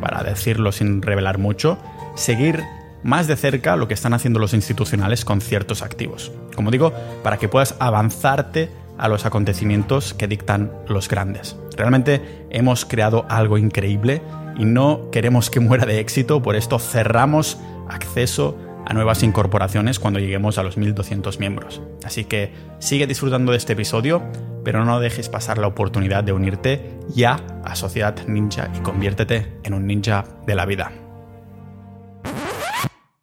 [0.00, 1.78] para decirlo sin revelar mucho,
[2.16, 2.64] seguir
[3.02, 6.32] más de cerca lo que están haciendo los institucionales con ciertos activos.
[6.54, 11.56] Como digo, para que puedas avanzarte a los acontecimientos que dictan los grandes.
[11.76, 14.20] Realmente hemos creado algo increíble
[14.58, 20.18] y no queremos que muera de éxito, por esto cerramos acceso a nuevas incorporaciones cuando
[20.18, 21.80] lleguemos a los 1200 miembros.
[22.04, 24.22] Así que sigue disfrutando de este episodio,
[24.64, 29.74] pero no dejes pasar la oportunidad de unirte ya a Sociedad Ninja y conviértete en
[29.74, 30.92] un ninja de la vida.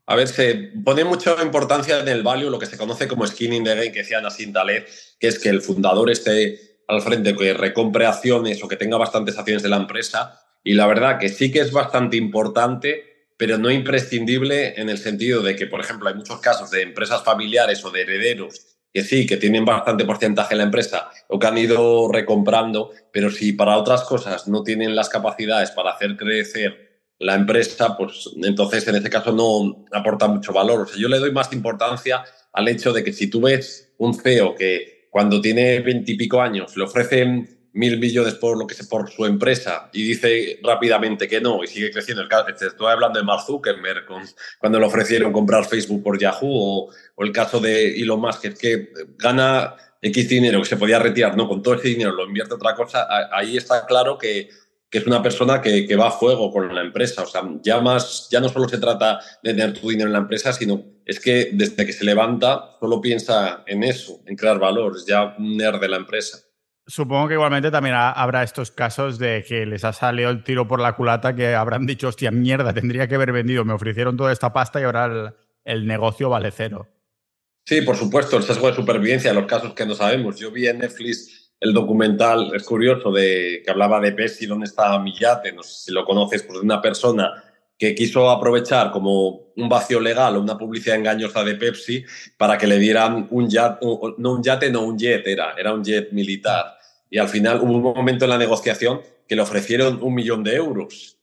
[0.08, 3.64] A ver, se pone mucha importancia en el value, lo que se conoce como skinning
[3.64, 4.86] the game, que decía Nassim Taleb,
[5.20, 9.36] que es que el fundador esté al frente, que recompre acciones o que tenga bastantes
[9.40, 13.70] acciones de la empresa y la verdad que sí que es bastante importante, pero no
[13.70, 17.92] imprescindible en el sentido de que, por ejemplo, hay muchos casos de empresas familiares o
[17.92, 22.12] de herederos que sí, que tienen bastante porcentaje en la empresa o que han ido
[22.12, 27.96] recomprando, pero si para otras cosas no tienen las capacidades para hacer crecer la empresa,
[27.96, 30.82] pues entonces en ese caso no aporta mucho valor.
[30.82, 32.24] O sea, yo le doy más importancia
[32.54, 36.86] al hecho de que si tú ves un CEO que cuando tiene veintipico años le
[36.86, 41.64] ofrecen mil millones por lo que sé, por su empresa y dice rápidamente que no
[41.64, 42.24] y sigue creciendo.
[42.24, 44.06] Estoy hablando de Mark Zuckerberg
[44.58, 48.90] cuando le ofrecieron comprar Facebook por Yahoo o, el caso de Elon Musk, que que
[49.18, 52.76] gana X dinero que se podía retirar, no, con todo ese dinero lo invierte otra
[52.76, 54.50] cosa, ahí está claro que,
[54.90, 57.24] que es una persona que, que, va a fuego con la empresa.
[57.24, 60.20] O sea, ya, más, ya no solo se trata de tener tu dinero en la
[60.20, 64.96] empresa, sino es que desde que se levanta solo piensa en eso, en crear valor,
[64.96, 66.45] es ya un nerd de la empresa.
[66.88, 70.80] Supongo que igualmente también habrá estos casos de que les ha salido el tiro por
[70.80, 74.54] la culata que habrán dicho, hostia, mierda, tendría que haber vendido, me ofrecieron toda esta
[74.54, 76.88] pasta y ahora el, negocio vale cero.
[77.66, 80.38] Sí, por supuesto, el sesgo de supervivencia, los casos que no sabemos.
[80.38, 85.00] Yo vi en Netflix el documental, es curioso, de, que hablaba de Pepsi, dónde está
[85.00, 87.44] mi yate, no sé si lo conoces, pues de una persona
[87.78, 92.06] que quiso aprovechar como un vacío legal o una publicidad engañosa de Pepsi
[92.38, 93.86] para que le dieran un yate,
[94.18, 96.75] no un yate, no un jet, era, era un jet militar.
[97.16, 100.56] Y al final hubo un momento en la negociación que le ofrecieron un millón de
[100.58, 101.18] euros.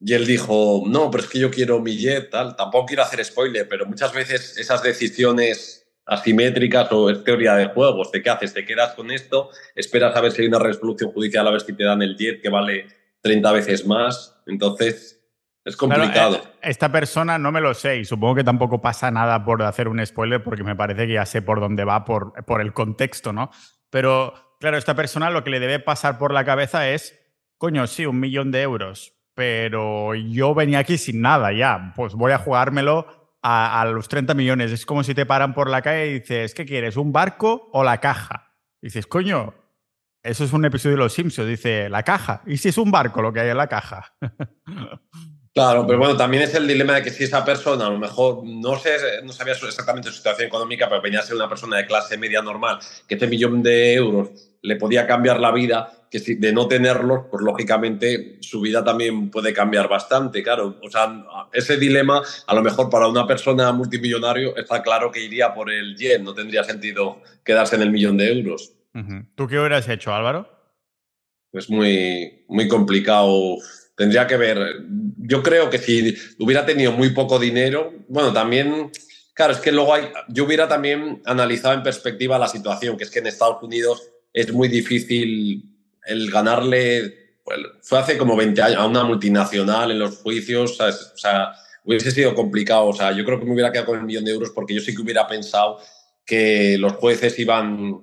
[0.00, 2.56] Y él dijo, no, pero es que yo quiero mi jet, tal.
[2.56, 8.10] Tampoco quiero hacer spoiler, pero muchas veces esas decisiones asimétricas o es teoría de juegos,
[8.12, 11.46] de qué haces, te quedas con esto, esperas a ver si hay una resolución judicial,
[11.46, 12.86] a ver si te dan el jet que vale
[13.20, 15.22] 30 veces más Entonces,
[15.66, 16.36] es complicado.
[16.36, 19.88] Eh, esta persona no me lo sé y supongo que tampoco pasa nada por hacer
[19.88, 23.34] un spoiler porque me parece que ya sé por dónde va por, por el contexto,
[23.34, 23.50] ¿no?
[23.90, 27.18] Pero, claro, esta persona lo que le debe pasar por la cabeza es,
[27.58, 32.32] coño, sí, un millón de euros, pero yo venía aquí sin nada ya, pues voy
[32.32, 34.72] a jugármelo a, los 30 millones.
[34.72, 36.96] Es como si te paran por la calle y dices, ¿qué quieres?
[36.96, 38.56] ¿Un barco o la caja?
[38.82, 39.54] Y dices, coño,
[40.22, 42.42] eso es un episodio de Los Simpsons, dice, la caja.
[42.46, 44.16] ¿Y si es un barco lo que hay en la caja?
[45.56, 48.44] Claro, pero bueno, también es el dilema de que si esa persona, a lo mejor,
[48.44, 51.86] no sé, no sabía exactamente su situación económica, pero venía a ser una persona de
[51.86, 54.28] clase media normal, que este millón de euros
[54.60, 59.30] le podía cambiar la vida, que si de no tenerlos, pues lógicamente su vida también
[59.30, 60.78] puede cambiar bastante, claro.
[60.82, 65.54] O sea, ese dilema, a lo mejor para una persona multimillonario, está claro que iría
[65.54, 68.74] por el yen, no tendría sentido quedarse en el millón de euros.
[69.34, 70.50] ¿Tú qué hubieras hecho, Álvaro?
[71.50, 73.56] Es muy, muy complicado
[73.96, 74.84] Tendría que ver.
[75.18, 78.90] Yo creo que si hubiera tenido muy poco dinero, bueno, también,
[79.32, 83.10] claro, es que luego hay, yo hubiera también analizado en perspectiva la situación, que es
[83.10, 85.64] que en Estados Unidos es muy difícil
[86.04, 91.16] el ganarle, pues, fue hace como 20 años, a una multinacional en los juicios, o
[91.16, 91.52] sea,
[91.84, 92.86] hubiese sido complicado.
[92.88, 94.80] O sea, yo creo que me hubiera quedado con el millón de euros porque yo
[94.80, 95.78] sí que hubiera pensado
[96.24, 98.02] que los jueces iban,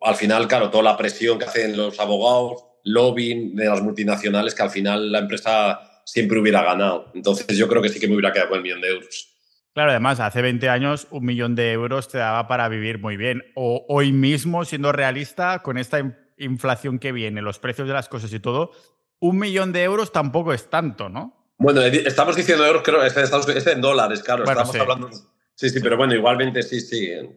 [0.00, 4.62] al final, claro, toda la presión que hacen los abogados lobbying de las multinacionales que
[4.62, 7.10] al final la empresa siempre hubiera ganado.
[7.14, 9.30] Entonces yo creo que sí que me hubiera quedado con el millón de euros.
[9.72, 13.42] Claro, además, hace 20 años un millón de euros te daba para vivir muy bien.
[13.56, 15.98] O hoy mismo, siendo realista, con esta
[16.38, 18.70] inflación que viene, los precios de las cosas y todo,
[19.18, 21.52] un millón de euros tampoco es tanto, ¿no?
[21.58, 25.10] Bueno, estamos diciendo euros, creo, es, es en dólares, claro, estamos hablando...
[25.56, 27.06] Sí, sí, pero bueno, igualmente sí, sí.
[27.06, 27.30] Eh,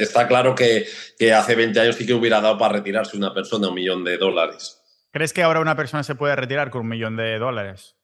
[0.00, 0.86] está claro que,
[1.16, 4.18] que hace 20 años sí que hubiera dado para retirarse una persona un millón de
[4.18, 4.79] dólares.
[5.12, 7.96] ¿Crees que ahora una persona se puede retirar con un millón de dólares?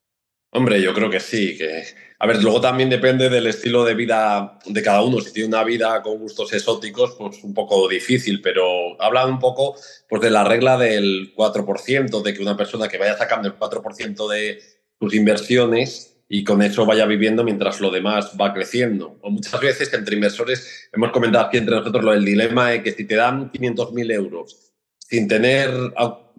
[0.51, 1.57] Hombre, yo creo que sí.
[1.57, 1.85] Que...
[2.19, 5.21] A ver, luego también depende del estilo de vida de cada uno.
[5.21, 9.77] Si tiene una vida con gustos exóticos, pues un poco difícil, pero habla un poco
[10.09, 14.29] pues, de la regla del 4%, de que una persona que vaya sacando el 4%
[14.31, 14.63] de
[14.99, 19.19] sus inversiones y con eso vaya viviendo mientras lo demás va creciendo.
[19.21, 22.93] O muchas veces entre inversores hemos comentado aquí entre nosotros lo del dilema de que
[22.93, 24.67] si te dan 500.000 euros
[25.09, 25.71] sin tener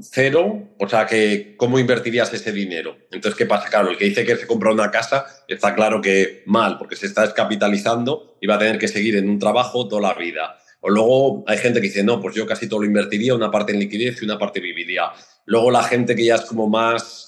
[0.01, 2.97] cero, o sea, que ¿cómo invertirías ese dinero?
[3.11, 3.69] Entonces, ¿qué pasa?
[3.69, 7.05] Claro, el que dice que se compra una casa está claro que mal, porque se
[7.05, 10.57] está descapitalizando y va a tener que seguir en un trabajo toda la vida.
[10.81, 13.71] O luego hay gente que dice, no, pues yo casi todo lo invertiría, una parte
[13.71, 15.11] en liquidez y una parte viviría.
[15.45, 17.26] Luego la gente que ya es como más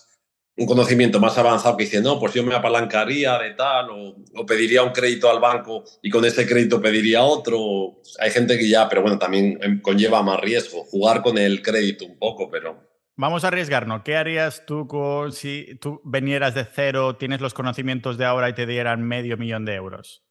[0.60, 4.84] un conocimiento más avanzado que dice, no, pues yo me apalancaría de tal o, pediría
[4.84, 8.02] un crédito al banco y con ese crédito pediría otro.
[8.20, 12.06] Hay gente que ya, pero bueno, también em, conlleva más riesgo, jugar con el crédito
[12.06, 12.90] un poco, pero...
[13.16, 14.02] Vamos a arriesgarnos.
[14.04, 18.54] ¿Qué harías tú con, si tú vinieras de cero, tienes los conocimientos de ahora y
[18.54, 20.24] te dieran medio millón de euros?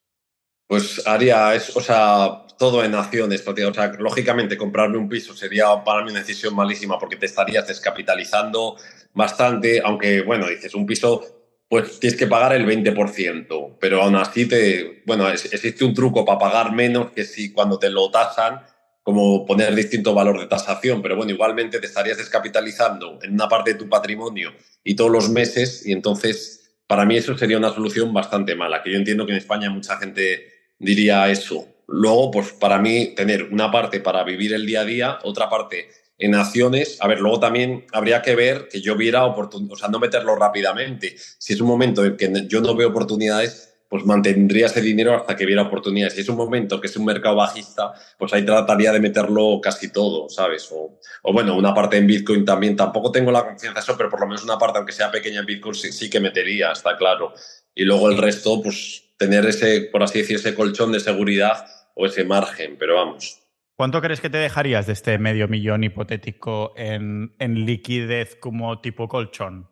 [0.69, 6.05] Pues haría, o sea, todo en acciones, o sea, lógicamente comprarme un piso sería para
[6.05, 8.77] mí una decisión malísima porque te estarías descapitalizando
[9.15, 11.23] bastante, aunque, bueno, dices, un piso,
[11.71, 16.39] pues tienes que pagar el 20%, pero aún así te, bueno, existe un truco para
[16.39, 18.61] pagar menos que si cuando te lo tasan,
[19.03, 23.73] como poner distinto valor de tasación, pero bueno, igualmente te estarías descapitalizando en una parte
[23.73, 24.53] de tu patrimonio
[24.85, 28.93] y todos los meses, y entonces para mí eso sería una solución bastante mala, que
[28.93, 31.67] yo entiendo que en España mucha gente diría eso.
[31.87, 35.89] Luego, pues para mí, tener una parte para vivir el día a día, otra parte
[36.19, 36.99] en acciones.
[37.01, 40.37] A ver, luego también habría que ver que yo viera oportunidades, o sea, no meterlo
[40.37, 41.17] rápidamente.
[41.39, 45.35] Si es un momento en que yo no veo oportunidades, pues mantendría ese dinero hasta
[45.35, 46.15] que viera oportunidades.
[46.15, 49.91] Si es un momento que es un mercado bajista, pues ahí trataría de meterlo casi
[49.91, 50.69] todo, ¿sabes?
[50.73, 51.01] O,
[51.33, 52.77] bueno, una parte en Bitcoin también.
[52.77, 55.41] Tampoco tengo la confianza de eso, pero por lo menos una parte, aunque sea pequeña
[55.41, 57.33] en Bitcoin, sí, sí que metería, está claro.
[57.75, 62.07] Y luego el resto, pues tener ese, por así decir, ese colchón de seguridad o
[62.07, 63.43] ese margen, pero vamos.
[63.75, 69.09] ¿Cuánto crees que te dejarías de este medio millón hipotético en, en liquidez como tipo
[69.09, 69.69] colchón?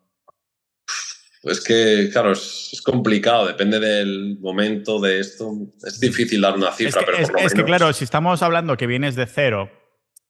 [1.43, 5.51] Es que, claro, es, complicado, depende del momento de esto.
[5.85, 8.87] Es difícil dar una cifra, pero por lo es que, claro, si estamos hablando que
[8.87, 9.71] vienes de cero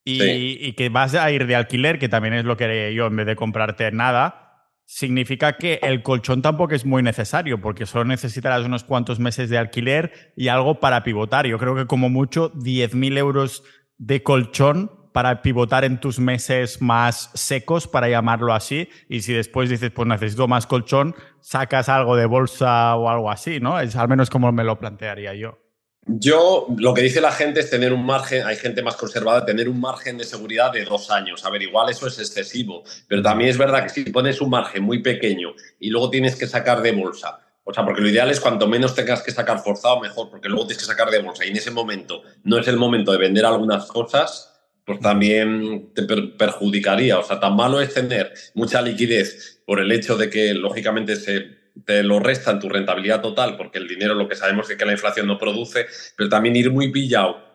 [0.03, 3.15] y, y, que vas a ir de alquiler, que también es lo que yo en
[3.15, 4.46] vez de comprarte nada,
[4.87, 9.57] significa que el colchón tampoco es muy necesario, porque solo necesitarás unos cuantos meses de
[9.57, 11.45] alquiler y algo para pivotar.
[11.45, 13.63] Yo creo que como mucho 10.000 euros
[13.97, 19.69] de colchón para pivotar en tus meses más secos, para llamarlo así, y si después
[19.69, 23.79] dices, pues necesito más colchón, sacas algo de bolsa o algo así, ¿no?
[23.79, 25.57] Es al menos como me lo plantearía yo.
[26.07, 29.67] Yo, lo que dice la gente es tener un margen, hay gente más conservada, tener
[29.67, 31.45] un margen de seguridad de dos años.
[31.45, 34.83] A ver, igual eso es excesivo, pero también es verdad que si pones un margen
[34.83, 38.39] muy pequeño y luego tienes que sacar de bolsa, o sea, porque lo ideal es
[38.39, 41.49] cuanto menos tengas que sacar forzado, mejor, porque luego tienes que sacar de bolsa y
[41.49, 44.53] en ese momento no es el momento de vender algunas cosas,
[44.85, 47.19] pues también te perjudicaría.
[47.19, 51.57] O sea, tan malo es tener mucha liquidez por el hecho de que, lógicamente, se
[51.85, 54.85] te lo resta en tu rentabilidad total, porque el dinero lo que sabemos es que
[54.85, 57.47] la inflación no produce, pero también ir muy pillado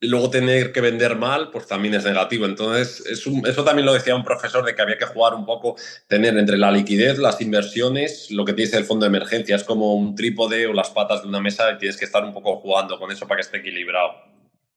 [0.00, 2.46] y luego tener que vender mal, pues también es negativo.
[2.46, 6.36] Entonces, eso también lo decía un profesor de que había que jugar un poco, tener
[6.38, 9.56] entre la liquidez, las inversiones, lo que tienes el fondo de emergencia.
[9.56, 12.32] Es como un trípode o las patas de una mesa y tienes que estar un
[12.32, 14.27] poco jugando con eso para que esté equilibrado.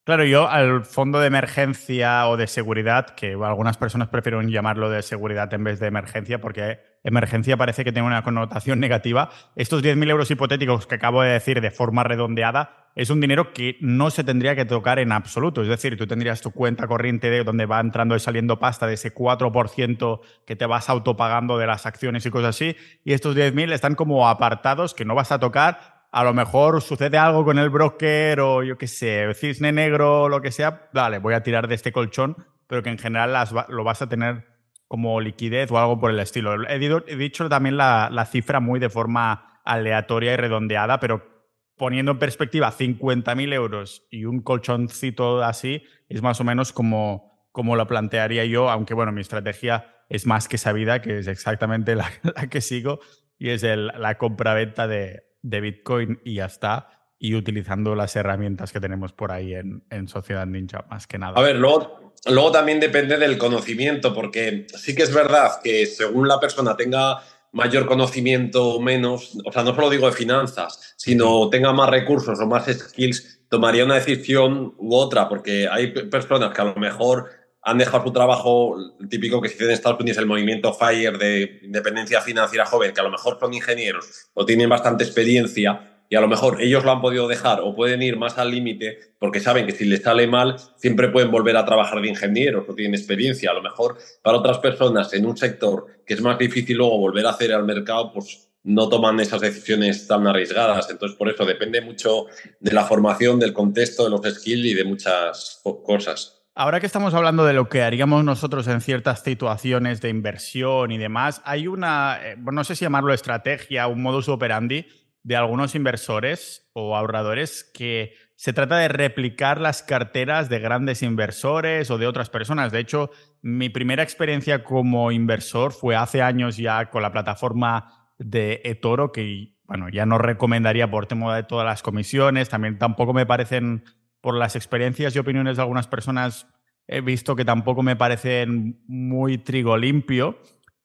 [0.04, 5.04] Claro, yo al fondo de emergencia o de seguridad, que algunas personas prefieren llamarlo de
[5.04, 9.30] seguridad en vez de emergencia, porque emergencia parece que tiene una connotación negativa.
[9.56, 13.78] Estos 10.000 euros hipotéticos que acabo de decir de forma redondeada es un dinero que
[13.80, 15.62] no se tendría que tocar en absoluto.
[15.62, 18.96] Es decir, tú tendrías tu cuenta corriente de donde va entrando y saliendo pasta de
[18.96, 22.76] ese 4% que te vas autopagando de las acciones y cosas así,
[23.06, 27.18] y estos 10.000 están como apartados que no vas a tocar a lo mejor sucede
[27.18, 31.20] algo con el broker o yo qué sé, cisne negro o lo que sea, vale,
[31.20, 32.36] voy a tirar de este colchón,
[32.68, 33.34] pero que en general
[33.70, 34.46] lo vas a tener
[34.88, 36.68] como liquidez o algo por el estilo.
[36.68, 36.80] He,
[37.16, 41.30] dicho también la, cifra muy de forma aleatoria y redondeada, pero
[41.78, 47.78] poniendo en perspectiva 50.000 euros y un colchoncito así, es más o menos como, como
[47.78, 52.12] lo plantearía yo, aunque bueno, mi estrategia es más que sabida, que es exactamente la,
[52.50, 53.00] que sigo,
[53.40, 58.80] y es la compra-venta de, de Bitcoin y ya está, y utilizando las herramientas que
[58.80, 61.34] tenemos por ahí en, Sociedad Ninja, más que nada.
[61.38, 66.28] A ver, luego, luego también depende del conocimiento, porque sí que es verdad que según
[66.28, 67.22] la persona tenga
[67.52, 72.40] mayor conocimiento o menos, o sea, no solo digo de finanzas, sino tenga más recursos
[72.40, 77.30] o más skills, tomaría una decisión u otra, porque hay personas que a lo mejor
[77.64, 78.76] han dejado su trabajo,
[79.10, 83.02] típico que se dice en Estados Unidos el movimiento FIRE de independencia financiera joven, que
[83.02, 86.92] a lo mejor son ingenieros o tienen bastante experiencia y a lo mejor ellos lo
[86.92, 90.28] han podido dejar o pueden ir más al límite porque saben que si les sale
[90.28, 93.52] mal siempre pueden volver a trabajar de ingenieros o tienen experiencia.
[93.52, 97.26] A lo mejor para otras personas en un sector que es más difícil luego volver
[97.26, 100.90] a hacer al mercado, pues no toman esas decisiones tan arriesgadas.
[100.90, 102.26] Entonces, por eso depende mucho
[102.60, 106.41] de la formación, del contexto, de los skills y de muchas cosas.
[106.54, 110.98] Ahora que estamos hablando de lo que haríamos nosotros en ciertas situaciones de inversión y
[110.98, 114.86] demás, hay una, eh, no sé si llamarlo estrategia, un modus operandi
[115.24, 121.90] de algunos inversores o ahorradores que se trata de replicar las carteras de grandes inversores
[121.90, 122.74] o de otras personas.
[122.74, 128.60] De hecho, mi primera experiencia como inversor fue hace años ya con la plataforma de
[128.66, 133.26] eToro, que bueno, ya no recomendaría por tema de todas las comisiones, también tampoco me
[133.26, 133.86] parecen
[134.22, 136.48] por las experiencias y opiniones de algunas personas,
[136.88, 140.40] he visto que tampoco me parecen muy trigo limpio,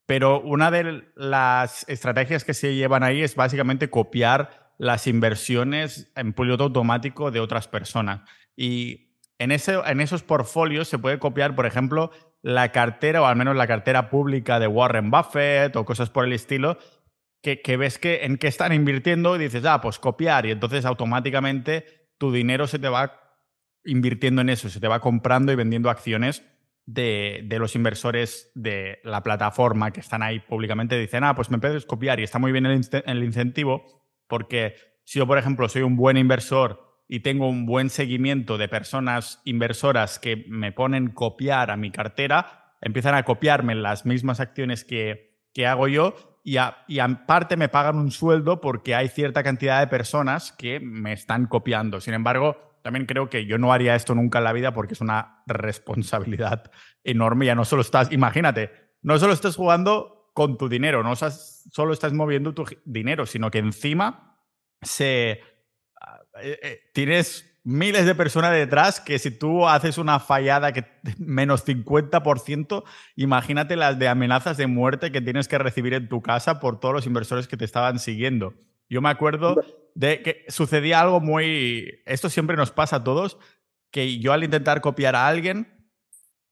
[0.06, 6.32] pero una de las estrategias que se llevan ahí es básicamente copiar las inversiones en
[6.32, 8.22] piloto automático de otras personas.
[8.56, 12.10] Y en, ese, en esos portfolios se puede copiar, por ejemplo,
[12.42, 16.32] la cartera, o al menos la cartera pública de Warren Buffett o cosas por el
[16.32, 16.78] estilo,
[17.42, 22.08] que, ves que en qué están invirtiendo y dices, ah, pues copiar, y entonces automáticamente
[22.18, 23.25] tu dinero se te va
[23.86, 26.44] invirtiendo en eso, se te va comprando y vendiendo acciones
[26.86, 30.98] de, los inversores de la plataforma que están ahí públicamente.
[30.98, 33.84] Dicen, ah, pues me puedes copiar y está muy bien el, el incentivo
[34.28, 34.74] porque
[35.04, 39.40] si yo, por ejemplo, soy un buen inversor y tengo un buen seguimiento de personas
[39.44, 45.38] inversoras que me ponen copiar a mi cartera, empiezan a copiarme las mismas acciones que,
[45.52, 49.80] que hago yo y, a, y aparte me pagan un sueldo porque hay cierta cantidad
[49.80, 52.00] de personas que me están copiando.
[52.00, 55.00] Sin embargo, también creo que yo no haría esto nunca en la vida porque es
[55.00, 56.70] una responsabilidad
[57.02, 57.44] enorme.
[57.44, 58.70] Ya no solo estás, imagínate,
[59.02, 63.58] no solo estás jugando con tu dinero, no solo estás moviendo tu dinero, sino que
[63.58, 64.38] encima
[64.82, 70.86] ah, eh, eh, tienes miles de personas detrás que si tú haces una fallada que
[71.18, 72.84] menos 50%,
[73.16, 76.94] imagínate las de amenazas de muerte que tienes que recibir en tu casa por todos
[76.94, 78.54] los inversores que te estaban siguiendo.
[78.88, 79.56] Yo me acuerdo
[79.96, 82.02] de que sucedía algo muy...
[82.04, 83.38] Esto siempre nos pasa a todos,
[83.90, 85.88] que yo al intentar copiar a alguien,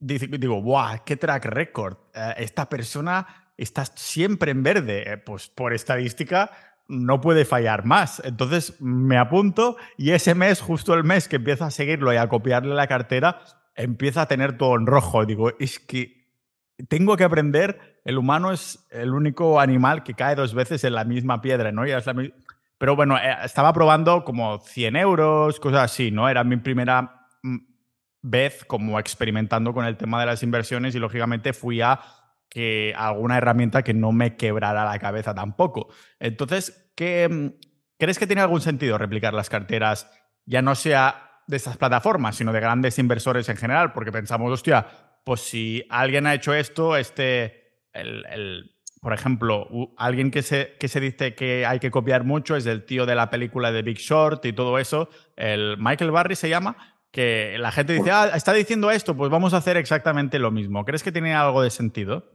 [0.00, 1.04] digo, ¡buah!
[1.04, 1.98] ¡Qué track record!
[2.14, 5.12] Eh, esta persona está siempre en verde.
[5.12, 6.52] Eh, pues por estadística
[6.88, 8.22] no puede fallar más.
[8.24, 12.28] Entonces me apunto y ese mes, justo el mes que empiezo a seguirlo y a
[12.30, 13.42] copiarle la cartera,
[13.74, 15.26] empieza a tener todo en rojo.
[15.26, 16.30] Digo, es que
[16.88, 21.04] tengo que aprender, el humano es el único animal que cae dos veces en la
[21.04, 21.86] misma piedra, ¿no?
[21.86, 22.14] Y es la,
[22.78, 26.28] Pero bueno, eh, estaba probando como 100 euros, cosas así, ¿no?
[26.28, 27.56] Era mi primera mm,
[28.22, 32.00] vez como experimentando con el tema de las inversiones y lógicamente fui a
[32.48, 35.88] que alguna herramienta que no me quebrara la cabeza tampoco.
[36.18, 37.64] Entonces, ¿qué, mm,
[37.98, 40.10] ¿crees que tiene algún sentido replicar las carteras
[40.46, 43.92] ya no sea de estas plataformas, sino de grandes inversores en general?
[43.92, 44.86] Porque pensamos, hostia,
[45.24, 48.73] pues si alguien ha hecho esto, este, el,
[49.04, 52.86] por ejemplo, alguien que se, que se dice que hay que copiar mucho es el
[52.86, 56.96] tío de la película de Big Short y todo eso, el Michael Barry se llama,
[57.10, 60.86] que la gente dice, ah, está diciendo esto, pues vamos a hacer exactamente lo mismo.
[60.86, 62.32] ¿Crees que tiene algo de sentido?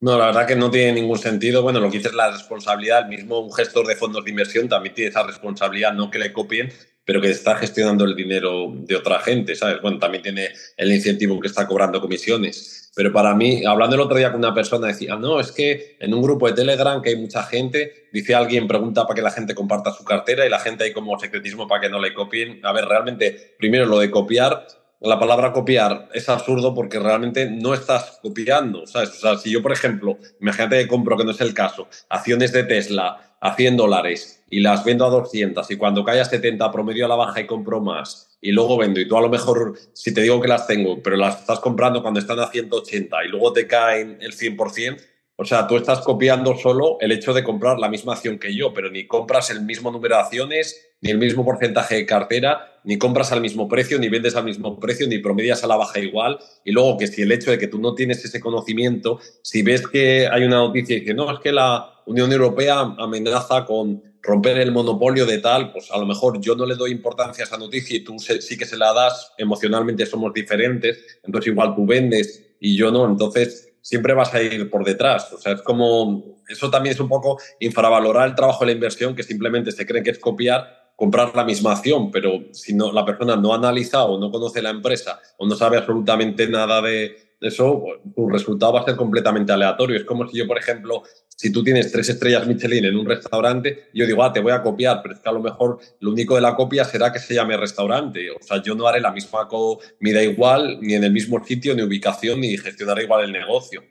[0.00, 1.62] No, la verdad que no tiene ningún sentido.
[1.62, 3.02] Bueno, lo que dice es la responsabilidad.
[3.02, 6.32] El mismo un gestor de fondos de inversión también tiene esa responsabilidad, no que le
[6.32, 6.72] copien,
[7.04, 9.80] pero que está gestionando el dinero de otra gente, ¿sabes?
[9.82, 12.90] Bueno, también tiene el incentivo que está cobrando comisiones.
[12.94, 16.12] Pero para mí, hablando el otro día con una persona, decía, no, es que en
[16.12, 19.54] un grupo de Telegram que hay mucha gente, dice alguien, pregunta para que la gente
[19.54, 22.60] comparta su cartera y la gente hay como secretismo para que no le copien.
[22.64, 24.66] A ver, realmente, primero lo de copiar,
[25.00, 29.08] la palabra copiar es absurdo porque realmente no estás copiando, ¿sabes?
[29.10, 32.52] O sea, si yo, por ejemplo, imagínate que compro, que no es el caso, acciones
[32.52, 36.70] de Tesla a 100 dólares y las vendo a 200 y cuando cae a 70
[36.70, 39.00] promedio a la baja y compro más y luego vendo.
[39.00, 42.02] Y tú a lo mejor, si te digo que las tengo, pero las estás comprando
[42.02, 44.96] cuando están a 180 y luego te caen el 100%,
[45.36, 48.72] o sea, tú estás copiando solo el hecho de comprar la misma acción que yo,
[48.74, 52.98] pero ni compras el mismo número de acciones, ni el mismo porcentaje de cartera, ni
[52.98, 56.38] compras al mismo precio, ni vendes al mismo precio, ni promedias a la baja igual.
[56.64, 59.86] Y luego que si el hecho de que tú no tienes ese conocimiento, si ves
[59.88, 64.58] que hay una noticia y que no, es que la Unión Europea amenaza con romper
[64.58, 67.58] el monopolio de tal, pues a lo mejor yo no le doy importancia a esa
[67.58, 72.44] noticia y tú sí que se la das, emocionalmente somos diferentes, entonces igual tú vendes
[72.60, 75.30] y yo no, entonces siempre vas a ir por detrás.
[75.32, 79.14] O sea, es como, eso también es un poco infravalorar el trabajo de la inversión,
[79.14, 83.04] que simplemente se cree que es copiar, comprar la misma acción, pero si no, la
[83.04, 87.84] persona no ha analizado no conoce la empresa o no sabe absolutamente nada de, eso,
[88.14, 89.96] tu resultado va a ser completamente aleatorio.
[89.96, 93.88] Es como si yo, por ejemplo, si tú tienes tres estrellas Michelin en un restaurante,
[93.92, 96.34] yo digo, ah, te voy a copiar, pero es que a lo mejor lo único
[96.36, 98.30] de la copia será que se llame restaurante.
[98.30, 101.82] O sea, yo no haré la misma comida igual, ni en el mismo sitio, ni
[101.82, 103.82] ubicación, ni gestionaré igual el negocio.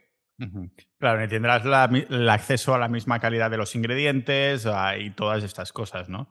[0.98, 4.66] Claro, ni tendrás el acceso a la misma calidad de los ingredientes
[4.98, 6.28] y todas estas cosas, ¿no?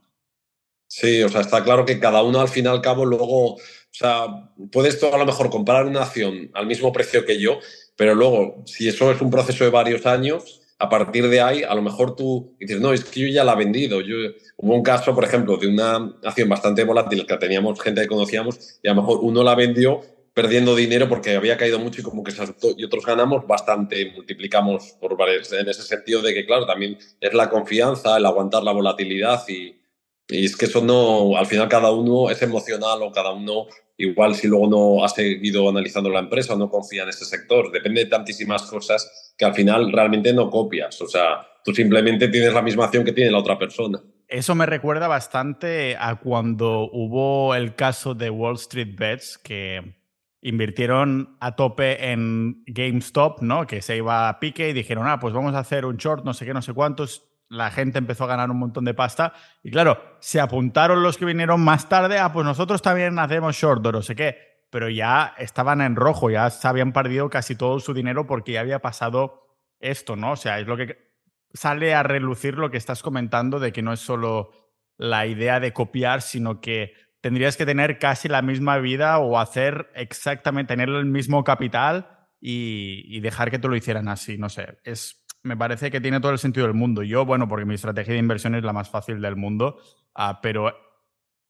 [0.94, 3.58] Sí, o sea, está claro que cada uno al fin y al cabo luego, o
[3.92, 4.28] sea,
[4.74, 7.60] puedes tú a lo mejor comprar una acción al mismo precio que yo,
[7.96, 11.74] pero luego, si eso es un proceso de varios años, a partir de ahí, a
[11.76, 14.02] lo mejor tú dices, no, es que yo ya la he vendido.
[14.02, 14.18] Yo,
[14.58, 18.80] hubo un caso, por ejemplo, de una acción bastante volátil que teníamos gente que conocíamos
[18.84, 20.02] y a lo mejor uno la vendió
[20.34, 24.12] perdiendo dinero porque había caído mucho y como que se asustó y otros ganamos bastante,
[24.14, 28.64] multiplicamos por varios, en ese sentido de que, claro, también es la confianza, el aguantar
[28.64, 29.81] la volatilidad y,
[30.28, 33.68] y es que eso no, al final cada uno es emocional o cada uno
[33.98, 37.72] igual si luego no ha seguido analizando la empresa o no confía en ese sector.
[37.72, 41.00] Depende de tantísimas cosas que al final realmente no copias.
[41.02, 44.02] O sea, tú simplemente tienes la misma acción que tiene la otra persona.
[44.28, 50.02] Eso me recuerda bastante a cuando hubo el caso de Wall Street Bets que
[50.42, 53.68] invirtieron a tope en GameStop, ¿no?
[53.68, 56.34] Que se iba a pique y dijeron, ah, pues vamos a hacer un short, no
[56.34, 59.34] sé qué, no sé cuántos la gente empezó a ganar un montón de pasta.
[59.62, 63.86] Y claro, se apuntaron los que vinieron más tarde, ah, pues nosotros también hacemos short
[63.86, 64.38] o no sé qué.
[64.70, 68.80] Pero ya estaban en rojo, ya habían perdido casi todo su dinero porque ya había
[68.80, 70.32] pasado esto, ¿no?
[70.32, 71.12] O sea, es lo que
[71.54, 74.52] sale a relucir lo que estás comentando de que no es solo
[74.96, 79.92] la idea de copiar, sino que tendrías que tener casi la misma vida o hacer
[79.94, 84.38] exactamente, tener el mismo capital y, y dejar que te lo hicieran así.
[84.38, 87.04] No sé, es me parece que tiene todo el sentido del mundo.
[87.04, 89.78] Yo, bueno, porque mi estrategia de inversión es la más fácil del mundo,
[90.16, 90.70] ah, pero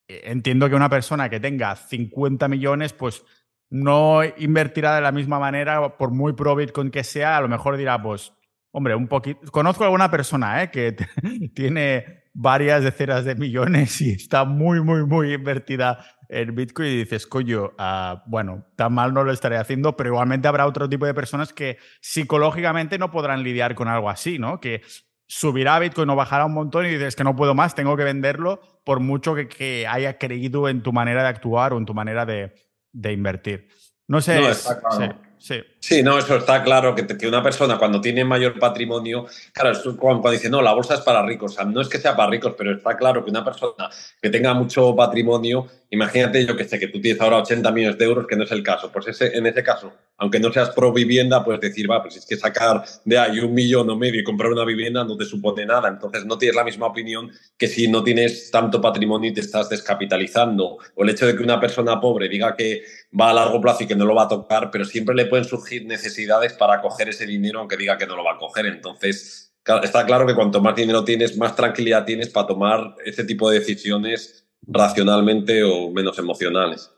[0.08, 3.24] eh, entiendo que una persona que tenga 50 millones, pues
[3.70, 7.78] no invertirá de la misma manera, por muy pro Bitcoin que sea, a lo mejor
[7.78, 8.34] dirá, pues,
[8.72, 9.40] hombre, un poquito.
[9.52, 10.72] Conozco a alguna persona ¿eh?
[10.72, 10.96] que
[11.56, 17.28] tiene varias decenas de millones y está muy, muy, muy invertida el Bitcoin y dices,
[17.28, 21.14] coño, ah, bueno, tan mal no lo estaré haciendo, pero igualmente habrá otro tipo de
[21.14, 24.62] personas que psicológicamente no podrán lidiar con algo así, ¿no?
[24.62, 24.82] Que
[25.28, 28.62] subirá Bitcoin o bajará un montón y dices que no puedo más, tengo que venderlo
[28.86, 32.54] por mucho que, haya creído en tu manera de actuar o en tu manera de,
[32.94, 33.68] invertir.
[34.08, 34.40] No sé.
[34.40, 34.50] No,
[34.98, 35.20] claro.
[35.38, 39.76] Sí, Sí, no, eso está claro, que, que, una persona cuando tiene mayor patrimonio, claro,
[39.98, 42.30] cuando, dice, no, la bolsa es para ricos, o sea, no es que sea para
[42.30, 43.90] ricos, pero está claro que una persona
[44.22, 48.06] que tenga mucho patrimonio, imagínate yo que sé, que tú tienes ahora 80 millones de
[48.06, 50.94] euros, que no es el caso, pues ese, en ese caso, aunque no seas pro
[50.94, 54.24] vivienda, puedes decir, va, pues es que sacar de ahí un millón o medio y
[54.24, 57.88] comprar una vivienda no te supone nada, entonces no tienes la misma opinión que si
[57.88, 62.00] no tienes tanto patrimonio y te estás descapitalizando, o el hecho de que una persona
[62.00, 62.84] pobre diga que
[63.20, 65.46] va a largo plazo y que no lo va a tocar, pero siempre le pueden
[65.46, 68.66] surgir necesidades para coger ese dinero, aunque diga que no lo va a coger.
[68.66, 69.54] Entonces,
[69.84, 73.60] está claro que cuanto más dinero tienes, más tranquilidad tienes para tomar ese tipo de
[73.60, 76.92] decisiones racionalmente o menos emocionales.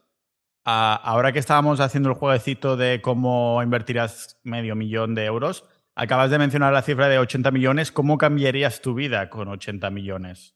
[0.65, 5.65] Ah, ahora que estábamos haciendo el jueguecito de cómo invertirás medio millón de euros,
[5.95, 7.91] acabas de mencionar la cifra de 80 millones.
[7.91, 10.55] ¿Cómo cambiarías tu vida con 80 millones?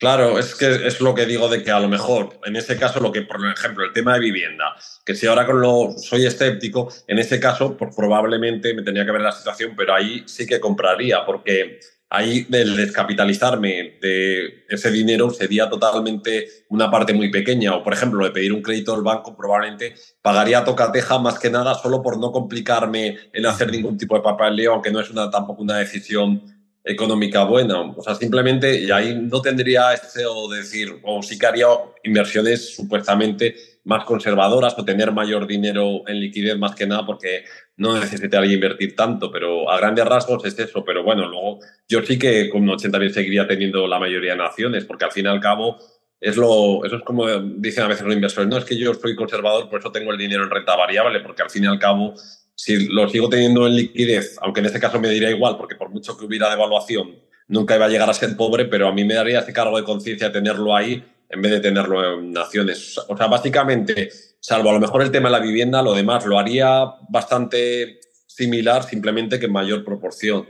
[0.00, 3.00] Claro, es que es lo que digo de que a lo mejor, en ese caso,
[3.00, 4.74] lo que, por ejemplo, el tema de vivienda,
[5.04, 9.12] que si ahora con lo soy escéptico, en ese caso, pues probablemente me tenía que
[9.12, 15.28] ver la situación, pero ahí sí que compraría, porque ahí el descapitalizarme de ese dinero
[15.28, 17.74] sería totalmente una parte muy pequeña.
[17.74, 21.74] O, por ejemplo, de pedir un crédito al banco, probablemente pagaría tocateja más que nada
[21.74, 25.62] solo por no complicarme en hacer ningún tipo de papeleo, aunque no es una, tampoco
[25.62, 27.80] una decisión económica buena.
[27.80, 31.66] O sea, simplemente, y ahí no tendría ese o decir, o sí que haría
[32.02, 33.54] inversiones supuestamente
[33.84, 37.44] más conservadoras o tener mayor dinero en liquidez más que nada porque
[37.76, 40.84] no necesitaría invertir tanto, pero a grandes rasgos es eso.
[40.84, 44.84] Pero bueno, luego yo sí que con 80 mil seguiría teniendo la mayoría de naciones,
[44.84, 45.78] porque al fin y al cabo
[46.20, 47.26] es lo, eso es como
[47.56, 50.18] dicen a veces los inversores, no es que yo soy conservador, por eso tengo el
[50.18, 52.14] dinero en renta variable, porque al fin y al cabo
[52.60, 55.88] si lo sigo teniendo en liquidez, aunque en este caso me diría igual, porque por
[55.88, 57.16] mucho que hubiera devaluación,
[57.48, 59.84] nunca iba a llegar a ser pobre, pero a mí me daría ese cargo de
[59.84, 62.98] conciencia tenerlo ahí en vez de tenerlo en naciones.
[63.08, 66.38] O sea, básicamente, salvo a lo mejor el tema de la vivienda, lo demás lo
[66.38, 70.46] haría bastante similar, simplemente que en mayor proporción.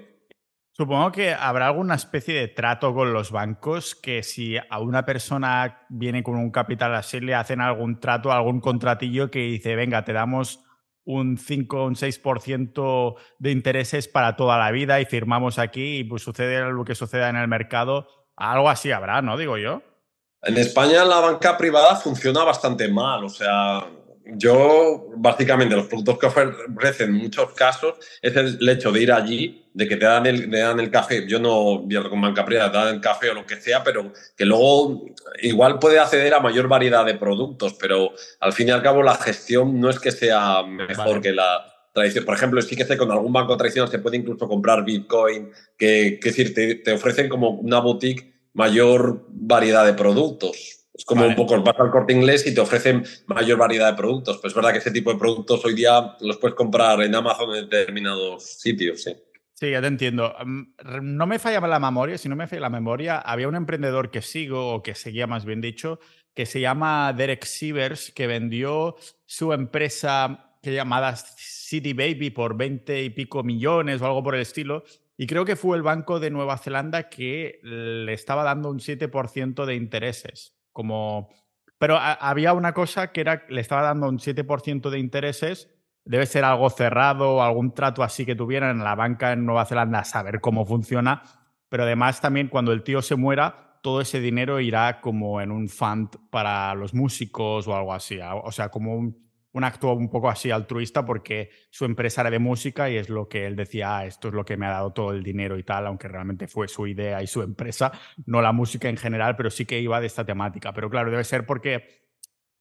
[0.72, 5.86] Supongo que habrá alguna especie de trato con los bancos que si a una persona
[5.88, 10.12] viene con un capital así le hacen algún trato, algún contratillo que dice, venga, te
[10.12, 10.64] damos
[11.04, 16.04] un 5 o un 6% de intereses para toda la vida y firmamos aquí y
[16.04, 18.06] pues sucede lo que suceda en el mercado.
[18.36, 19.36] Algo así habrá, ¿no?
[19.36, 19.82] Digo yo.
[20.42, 23.84] En España la banca privada funciona bastante mal, o sea,
[24.36, 29.68] yo, básicamente, los productos que ofrecen en muchos casos es el hecho de ir allí,
[29.72, 31.26] de que te dan el, dan el café.
[31.26, 34.12] Yo no pierdo con banca privada, te dan el café o lo que sea, pero
[34.36, 35.06] que luego
[35.42, 39.14] igual puede acceder a mayor variedad de productos, pero al fin y al cabo la
[39.14, 42.24] gestión no es que sea mejor que la tradición.
[42.24, 46.18] Por ejemplo, sí que sé con algún banco tradicional se puede incluso comprar Bitcoin, que,
[46.20, 51.34] que decir, te, te ofrecen como una boutique mayor variedad de productos es como un
[51.34, 54.36] poco, vas al corte inglés y te ofrecen mayor variedad de productos.
[54.38, 57.56] Pues es verdad que ese tipo de productos hoy día los puedes comprar en Amazon
[57.56, 59.16] en determinados sitios, sí.
[59.54, 60.34] Sí, ya te entiendo.
[60.44, 60.62] Mm,
[61.02, 64.20] no me falla la memoria, si no me falla la memoria, había un emprendedor que
[64.20, 66.00] sigo, o que seguía más bien dicho,
[66.34, 73.10] que se llama Derek Sievers, que vendió su empresa llamada City Baby por 20 y
[73.10, 74.84] pico millones o algo por el estilo.
[75.16, 79.64] Y creo que fue el Banco de Nueva Zelanda que le estaba dando un 7%
[79.64, 80.59] de intereses.
[80.72, 81.28] Como...
[81.78, 85.70] Pero había una cosa que era, le estaba dando un 7% de intereses,
[86.04, 90.00] debe ser algo cerrado algún trato así que tuvieran en la banca en Nueva Zelanda
[90.00, 91.22] a saber cómo funciona,
[91.70, 95.68] pero además también cuando el tío se muera, todo ese dinero irá como en un
[95.68, 100.28] fund para los músicos o algo así, o sea, como un, un acto un poco
[100.30, 104.06] así altruista porque su empresa era de música y es lo que él decía, ah,
[104.06, 106.68] esto es lo que me ha dado todo el dinero y tal, aunque realmente fue
[106.68, 107.92] su idea y su empresa,
[108.26, 110.72] no la música en general, pero sí que iba de esta temática.
[110.72, 112.06] Pero claro, debe ser porque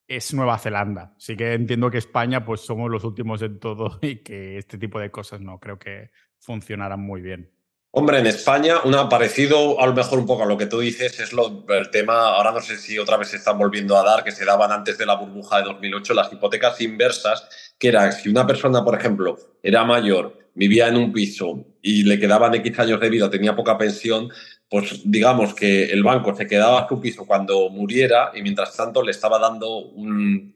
[0.08, 1.14] es Nueva Zelanda.
[1.18, 4.98] Sí que entiendo que España pues somos los últimos en todo y que este tipo
[4.98, 6.10] de cosas no creo que
[6.40, 7.52] funcionaran muy bien.
[7.92, 11.18] Hombre, en España, una parecido a lo mejor un poco a lo que tú dices
[11.18, 14.22] es lo, el tema, ahora no sé si otra vez se están volviendo a dar,
[14.22, 18.28] que se daban antes de la burbuja de 2008, las hipotecas inversas, que era si
[18.28, 23.00] una persona, por ejemplo, era mayor, vivía en un piso y le quedaban X años
[23.00, 24.30] de vida, tenía poca pensión,
[24.68, 29.02] pues digamos que el banco se quedaba a su piso cuando muriera y mientras tanto
[29.02, 30.54] le estaba dando un,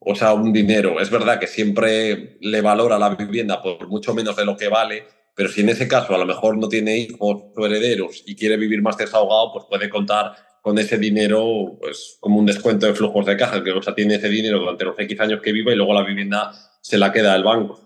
[0.00, 1.00] o sea, un dinero.
[1.00, 5.04] Es verdad que siempre le valora la vivienda por mucho menos de lo que vale,
[5.34, 8.56] pero si en ese caso a lo mejor no tiene hijos o herederos y quiere
[8.56, 13.26] vivir más desahogado, pues puede contar con ese dinero pues como un descuento de flujos
[13.26, 15.76] de caja, que o sea, tiene ese dinero durante los X años que vive y
[15.76, 17.80] luego la vivienda se la queda el banco.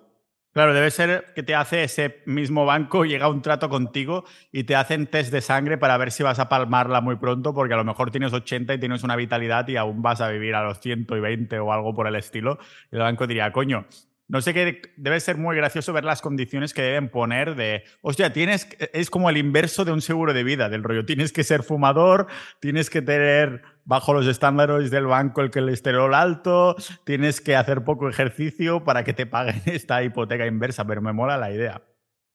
[0.53, 4.75] Claro, debe ser que te hace ese mismo banco, llega un trato contigo y te
[4.75, 7.85] hacen test de sangre para ver si vas a palmarla muy pronto, porque a lo
[7.85, 11.61] mejor tienes 80 y tienes una vitalidad y aún vas a vivir a los 120
[11.61, 12.59] o algo por el estilo.
[12.91, 13.87] Y el banco diría, coño,
[14.29, 18.33] no sé qué, debe ser muy gracioso ver las condiciones que deben poner de, hostia,
[18.33, 21.63] tienes, es como el inverso de un seguro de vida, del rollo, tienes que ser
[21.63, 22.27] fumador,
[22.61, 28.09] tienes que tener bajo los estándares del banco el colesterol alto, tienes que hacer poco
[28.09, 31.83] ejercicio para que te paguen esta hipoteca inversa, pero me mola la idea.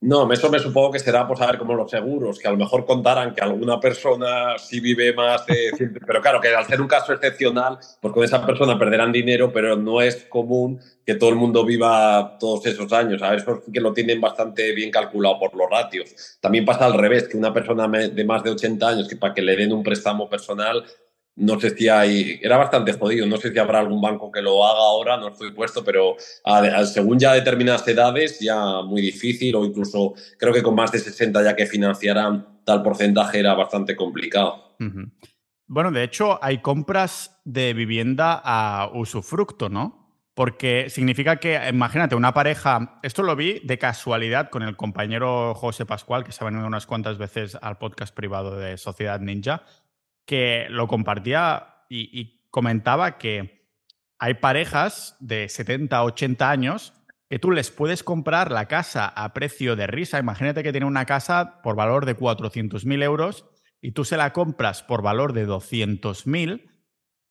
[0.03, 2.85] No, eso me supongo que será por saber cómo los seguros, que a lo mejor
[2.85, 5.71] contarán que alguna persona sí vive más de...
[6.05, 9.77] pero claro, que al ser un caso excepcional, pues con esa persona perderán dinero, pero
[9.77, 13.21] no es común que todo el mundo viva todos esos años.
[13.21, 16.37] A sí que lo tienen bastante bien calculado por los ratios.
[16.41, 19.41] También pasa al revés, que una persona de más de 80 años, que para que
[19.41, 20.83] le den un préstamo personal,
[21.35, 24.65] no sé si hay, era bastante jodido, no sé si habrá algún banco que lo
[24.65, 26.15] haga ahora, no estoy puesto, pero
[26.85, 31.43] según ya determinadas edades ya muy difícil o incluso creo que con más de 60
[31.43, 34.75] ya que financiaran tal porcentaje era bastante complicado.
[35.65, 40.01] Bueno, de hecho hay compras de vivienda a usufructo, ¿no?
[40.35, 45.85] Porque significa que, imagínate, una pareja, esto lo vi de casualidad con el compañero José
[45.85, 49.63] Pascual, que se ha venido unas cuantas veces al podcast privado de Sociedad Ninja,
[50.25, 53.67] que lo compartía y, comentaba que
[54.19, 56.93] hay parejas de 70, 80 años
[57.27, 60.19] que tú les puedes comprar la casa a precio de risa.
[60.19, 63.49] Imagínate que tiene una casa por valor de 400.000 euros
[63.81, 66.69] y tú se la compras por valor de 200.000,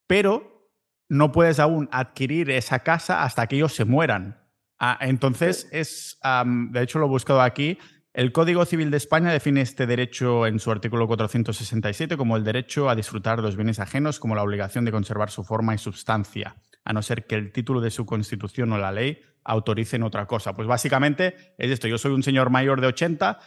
[0.09, 0.71] pero
[1.09, 4.43] no puedes aún adquirir esa casa hasta que ellos se mueran.
[4.79, 7.79] Ah, entonces, es, de hecho lo he buscado aquí,
[8.15, 12.91] el Código Civil de España define este derecho en su artículo 467 como el derecho
[12.91, 16.93] a disfrutar los bienes ajenos como la obligación de conservar su forma y substancia, a
[16.93, 20.55] no ser que el título de su constitución o la ley autoricen otra cosa.
[20.55, 23.39] Pues básicamente es esto, yo soy un señor mayor de 80,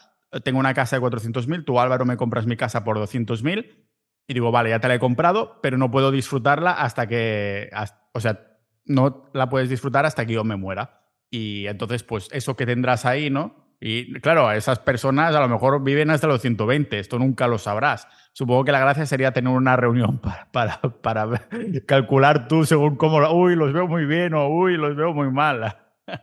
[0.43, 3.86] tengo una casa de 400.000, tú Álvaro me compras mi casa por 200.000
[4.28, 7.70] y digo, vale, ya te la he comprado, pero no puedo disfrutarla hasta que,
[8.13, 11.01] o sea, no la puedes disfrutar hasta que yo me muera.
[11.30, 13.64] Y entonces, pues eso que tendrás ahí, ¿no?
[13.80, 18.07] Y claro, esas personas a lo mejor viven hasta los 120, esto nunca lo sabrás.
[18.34, 20.19] Supongo que la gracia sería tener una reunión
[20.51, 21.47] para, para,
[21.86, 25.78] calcular tú según cómo, uy, los veo muy bien o uy, los veo muy mal.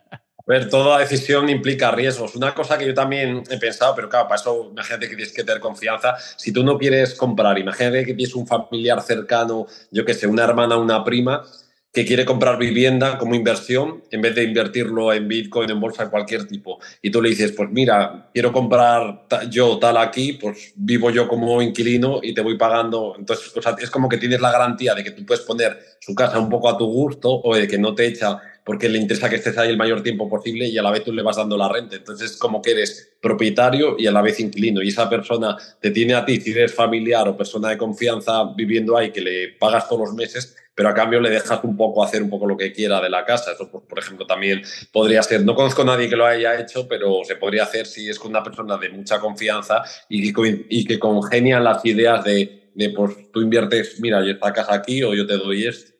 [0.44, 2.34] Ver, toda decisión implica riesgos.
[2.34, 5.44] Una cosa que yo también he pensado, pero claro, para eso imagínate que tienes que
[5.44, 6.16] tener confianza.
[6.36, 10.42] Si tú no quieres comprar, imagínate que tienes un familiar cercano, yo qué sé, una
[10.42, 11.44] hermana, una prima,
[11.93, 16.11] que quiere comprar vivienda como inversión en vez de invertirlo en Bitcoin, en bolsa de
[16.11, 16.80] cualquier tipo.
[17.03, 21.61] Y tú le dices, pues mira, quiero comprar yo tal aquí, pues vivo yo como
[21.61, 23.14] inquilino y te voy pagando.
[23.18, 26.49] Entonces, es como que tienes la garantía de que tú puedes poner su casa un
[26.49, 29.59] poco a tu gusto o de que no te echa porque le interesa que estés
[29.59, 31.97] ahí el mayor tiempo posible y a la vez tú le vas dando la renta.
[31.97, 34.82] Entonces, es como que eres propietario y a la vez inquilino.
[34.82, 38.97] Y esa persona te tiene a ti, si eres familiar o persona de confianza viviendo
[38.97, 42.22] ahí, que le pagas todos los meses, pero a cambio le dejas un poco hacer
[42.22, 43.52] un poco lo que quiera de la casa.
[43.52, 44.62] Eso, por ejemplo, también
[44.92, 48.08] podría ser, no conozco a nadie que lo haya hecho, pero se podría hacer si
[48.08, 52.90] es con una persona de mucha confianza y y que congenian las ideas de, de,
[52.90, 55.92] pues tú inviertes, mira, yo esta casa aquí o yo te doy esto.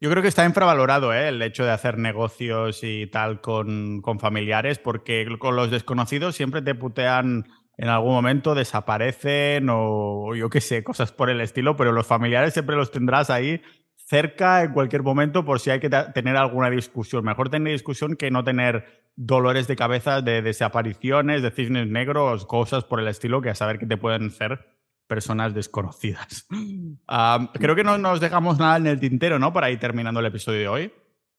[0.00, 1.28] Yo creo que está infravalorado ¿eh?
[1.28, 6.62] el hecho de hacer negocios y tal con, con familiares, porque con los desconocidos siempre
[6.62, 7.46] te putean
[7.78, 12.52] en algún momento desaparecen o yo qué sé, cosas por el estilo, pero los familiares
[12.52, 13.62] siempre los tendrás ahí
[14.08, 17.24] cerca en cualquier momento por si hay que tener alguna discusión.
[17.24, 18.86] Mejor tener discusión que no tener
[19.16, 23.78] dolores de cabeza de desapariciones, de cisnes negros, cosas por el estilo que a saber
[23.78, 24.66] que te pueden hacer
[25.06, 26.46] personas desconocidas.
[27.54, 29.52] creo que no nos dejamos nada en el tintero, ¿no?
[29.52, 30.92] Para ir terminando el episodio de hoy.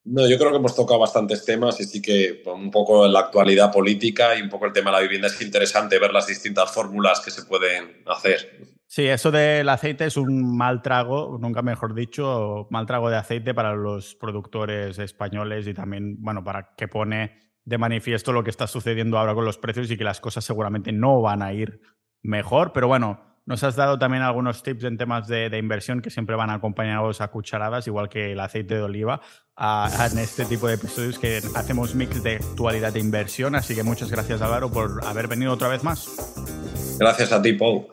[0.06, 3.72] No, yo creo que hemos tocado bastantes temas y sí que un poco la actualidad
[3.72, 7.20] política y un poco el tema de la vivienda es interesante ver las distintas fórmulas
[7.20, 8.79] que se pueden hacer.
[8.92, 13.54] Sí, eso del aceite es un mal trago, nunca mejor dicho, mal trago de aceite
[13.54, 18.66] para los productores españoles y también, bueno, para que pone de manifiesto lo que está
[18.66, 21.82] sucediendo ahora con los precios y que las cosas seguramente no van a ir
[22.24, 22.74] mejor.
[22.74, 26.52] Pero bueno, nos has dado también algunos tips en temas de, inversión que siempre van
[26.52, 29.22] acompañados a cucharadas, igual que el aceite de oliva,
[29.58, 33.56] en este tipo de episodios que hacemos mix de actualidad de inversión.
[33.56, 36.36] Así que muchas gracias Álvaro por haber venido otra vez más.
[37.00, 37.88] Gracias a ti, Paul.